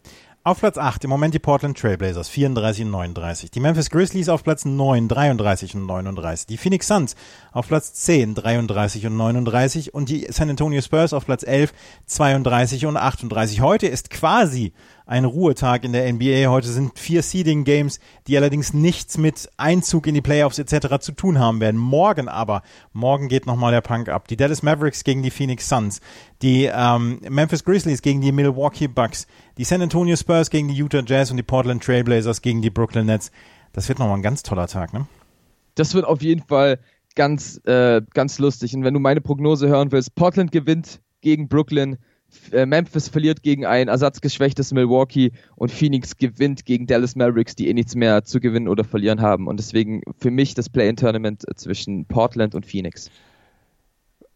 Auf 0.46 0.60
Platz 0.60 0.76
8 0.76 1.04
im 1.04 1.08
Moment 1.08 1.32
die 1.32 1.38
Portland 1.38 1.78
Trailblazers 1.78 2.28
34 2.28 2.84
und 2.84 2.90
39. 2.90 3.50
Die 3.50 3.60
Memphis 3.60 3.88
Grizzlies 3.88 4.28
auf 4.28 4.44
Platz 4.44 4.66
9 4.66 5.08
33 5.08 5.74
und 5.74 5.86
39. 5.86 6.46
Die 6.46 6.58
Phoenix 6.58 6.86
Suns 6.86 7.16
auf 7.52 7.66
Platz 7.66 7.94
10 7.94 8.34
33 8.34 9.06
und 9.06 9.16
39 9.16 9.94
und 9.94 10.10
die 10.10 10.26
San 10.28 10.50
Antonio 10.50 10.82
Spurs 10.82 11.14
auf 11.14 11.24
Platz 11.24 11.44
11 11.44 11.72
32 12.04 12.84
und 12.84 12.98
38. 12.98 13.62
Heute 13.62 13.86
ist 13.86 14.10
quasi 14.10 14.74
ein 15.06 15.24
Ruhetag 15.24 15.84
in 15.84 15.92
der 15.92 16.12
NBA. 16.12 16.50
Heute 16.50 16.68
sind 16.68 16.98
vier 16.98 17.22
Seeding 17.22 17.64
Games, 17.64 17.98
die 18.26 18.36
allerdings 18.36 18.74
nichts 18.74 19.16
mit 19.16 19.50
Einzug 19.56 20.06
in 20.06 20.14
die 20.14 20.20
Playoffs 20.20 20.58
etc. 20.58 20.98
zu 21.00 21.12
tun 21.12 21.38
haben 21.38 21.60
werden. 21.60 21.78
Morgen 21.78 22.28
aber, 22.28 22.62
morgen 22.92 23.28
geht 23.28 23.46
nochmal 23.46 23.72
der 23.72 23.80
Punk 23.80 24.10
ab. 24.10 24.28
Die 24.28 24.36
Dallas 24.36 24.62
Mavericks 24.62 25.04
gegen 25.04 25.22
die 25.22 25.30
Phoenix 25.30 25.68
Suns, 25.68 26.00
die 26.42 26.70
ähm, 26.72 27.20
Memphis 27.28 27.64
Grizzlies 27.64 28.02
gegen 28.02 28.20
die 28.20 28.32
Milwaukee 28.32 28.88
Bucks, 28.88 29.26
die 29.58 29.64
San 29.64 29.82
Antonio 29.82 30.16
Spurs 30.16 30.50
gegen 30.50 30.68
die 30.68 30.74
Utah 30.74 31.02
Jazz 31.06 31.30
und 31.30 31.36
die 31.36 31.42
Portland 31.42 31.82
Trailblazers 31.82 32.42
gegen 32.42 32.62
die 32.62 32.70
Brooklyn 32.70 33.06
Nets. 33.06 33.30
Das 33.72 33.88
wird 33.88 33.98
nochmal 33.98 34.16
ein 34.16 34.22
ganz 34.22 34.42
toller 34.42 34.66
Tag, 34.66 34.92
ne? 34.92 35.06
Das 35.74 35.94
wird 35.94 36.04
auf 36.04 36.22
jeden 36.22 36.42
Fall 36.42 36.78
ganz, 37.14 37.60
äh, 37.64 38.02
ganz 38.12 38.38
lustig. 38.38 38.74
Und 38.74 38.84
wenn 38.84 38.94
du 38.94 39.00
meine 39.00 39.20
Prognose 39.20 39.68
hören 39.68 39.92
willst, 39.92 40.14
Portland 40.14 40.52
gewinnt 40.52 41.00
gegen 41.20 41.48
Brooklyn 41.48 41.98
äh, 42.52 42.66
Memphis 42.66 43.08
verliert 43.08 43.42
gegen 43.42 43.64
ein 43.66 43.88
ersatzgeschwächtes 43.88 44.72
Milwaukee 44.72 45.32
und 45.56 45.70
Phoenix 45.70 46.16
gewinnt 46.16 46.64
gegen 46.64 46.86
Dallas 46.86 47.16
Mavericks, 47.16 47.54
die 47.54 47.68
eh 47.68 47.74
nichts 47.74 47.94
mehr 47.94 48.24
zu 48.24 48.40
gewinnen 48.40 48.68
oder 48.68 48.84
verlieren 48.84 49.20
haben. 49.20 49.46
Und 49.46 49.58
deswegen 49.58 50.02
für 50.18 50.30
mich 50.30 50.54
das 50.54 50.68
Play-In-Tournament 50.68 51.44
zwischen 51.56 52.06
Portland 52.06 52.54
und 52.54 52.66
Phoenix. 52.66 53.10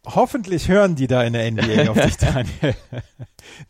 Hoffentlich 0.05 0.67
hören 0.69 0.95
die 0.95 1.07
da 1.07 1.23
in 1.23 1.33
der 1.33 1.51
NBA 1.51 1.89
auf 1.91 1.99
dich, 1.99 2.17
Daniel. 2.17 2.75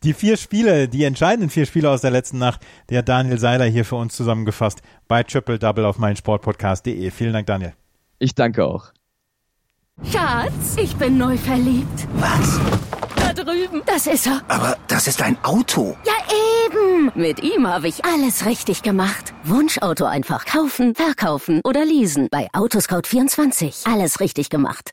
Die 0.02 0.14
vier 0.14 0.36
Spiele, 0.36 0.88
die 0.88 1.04
entscheidenden 1.04 1.50
vier 1.50 1.66
Spiele 1.66 1.90
aus 1.90 2.00
der 2.00 2.10
letzten 2.10 2.38
Nacht, 2.38 2.60
der 2.88 2.98
hat 2.98 3.08
Daniel 3.08 3.38
Seiler 3.38 3.64
hier 3.66 3.84
für 3.84 3.96
uns 3.96 4.14
zusammengefasst 4.16 4.80
bei 5.08 5.22
Triple 5.22 5.58
Double 5.58 5.84
auf 5.84 5.98
meinsportpodcast.de. 5.98 7.10
Vielen 7.10 7.32
Dank, 7.32 7.46
Daniel. 7.46 7.74
Ich 8.18 8.34
danke 8.34 8.64
auch. 8.64 8.92
Schatz, 10.10 10.76
ich 10.76 10.96
bin 10.96 11.18
neu 11.18 11.36
verliebt. 11.36 12.06
Was? 12.14 12.60
Da 13.16 13.32
drüben. 13.32 13.82
Das 13.86 14.06
ist 14.06 14.26
er. 14.26 14.40
Aber 14.48 14.78
das 14.88 15.06
ist 15.08 15.20
ein 15.22 15.36
Auto. 15.44 15.96
Ja, 16.06 16.12
eben. 16.66 17.10
Mit 17.14 17.42
ihm 17.42 17.66
habe 17.66 17.88
ich 17.88 18.04
alles 18.04 18.46
richtig 18.46 18.82
gemacht. 18.82 19.34
Wunschauto 19.44 20.04
einfach 20.06 20.46
kaufen, 20.46 20.94
verkaufen 20.94 21.60
oder 21.64 21.84
leasen. 21.84 22.28
Bei 22.30 22.48
Autoscout24. 22.52 23.92
Alles 23.92 24.20
richtig 24.20 24.48
gemacht. 24.48 24.92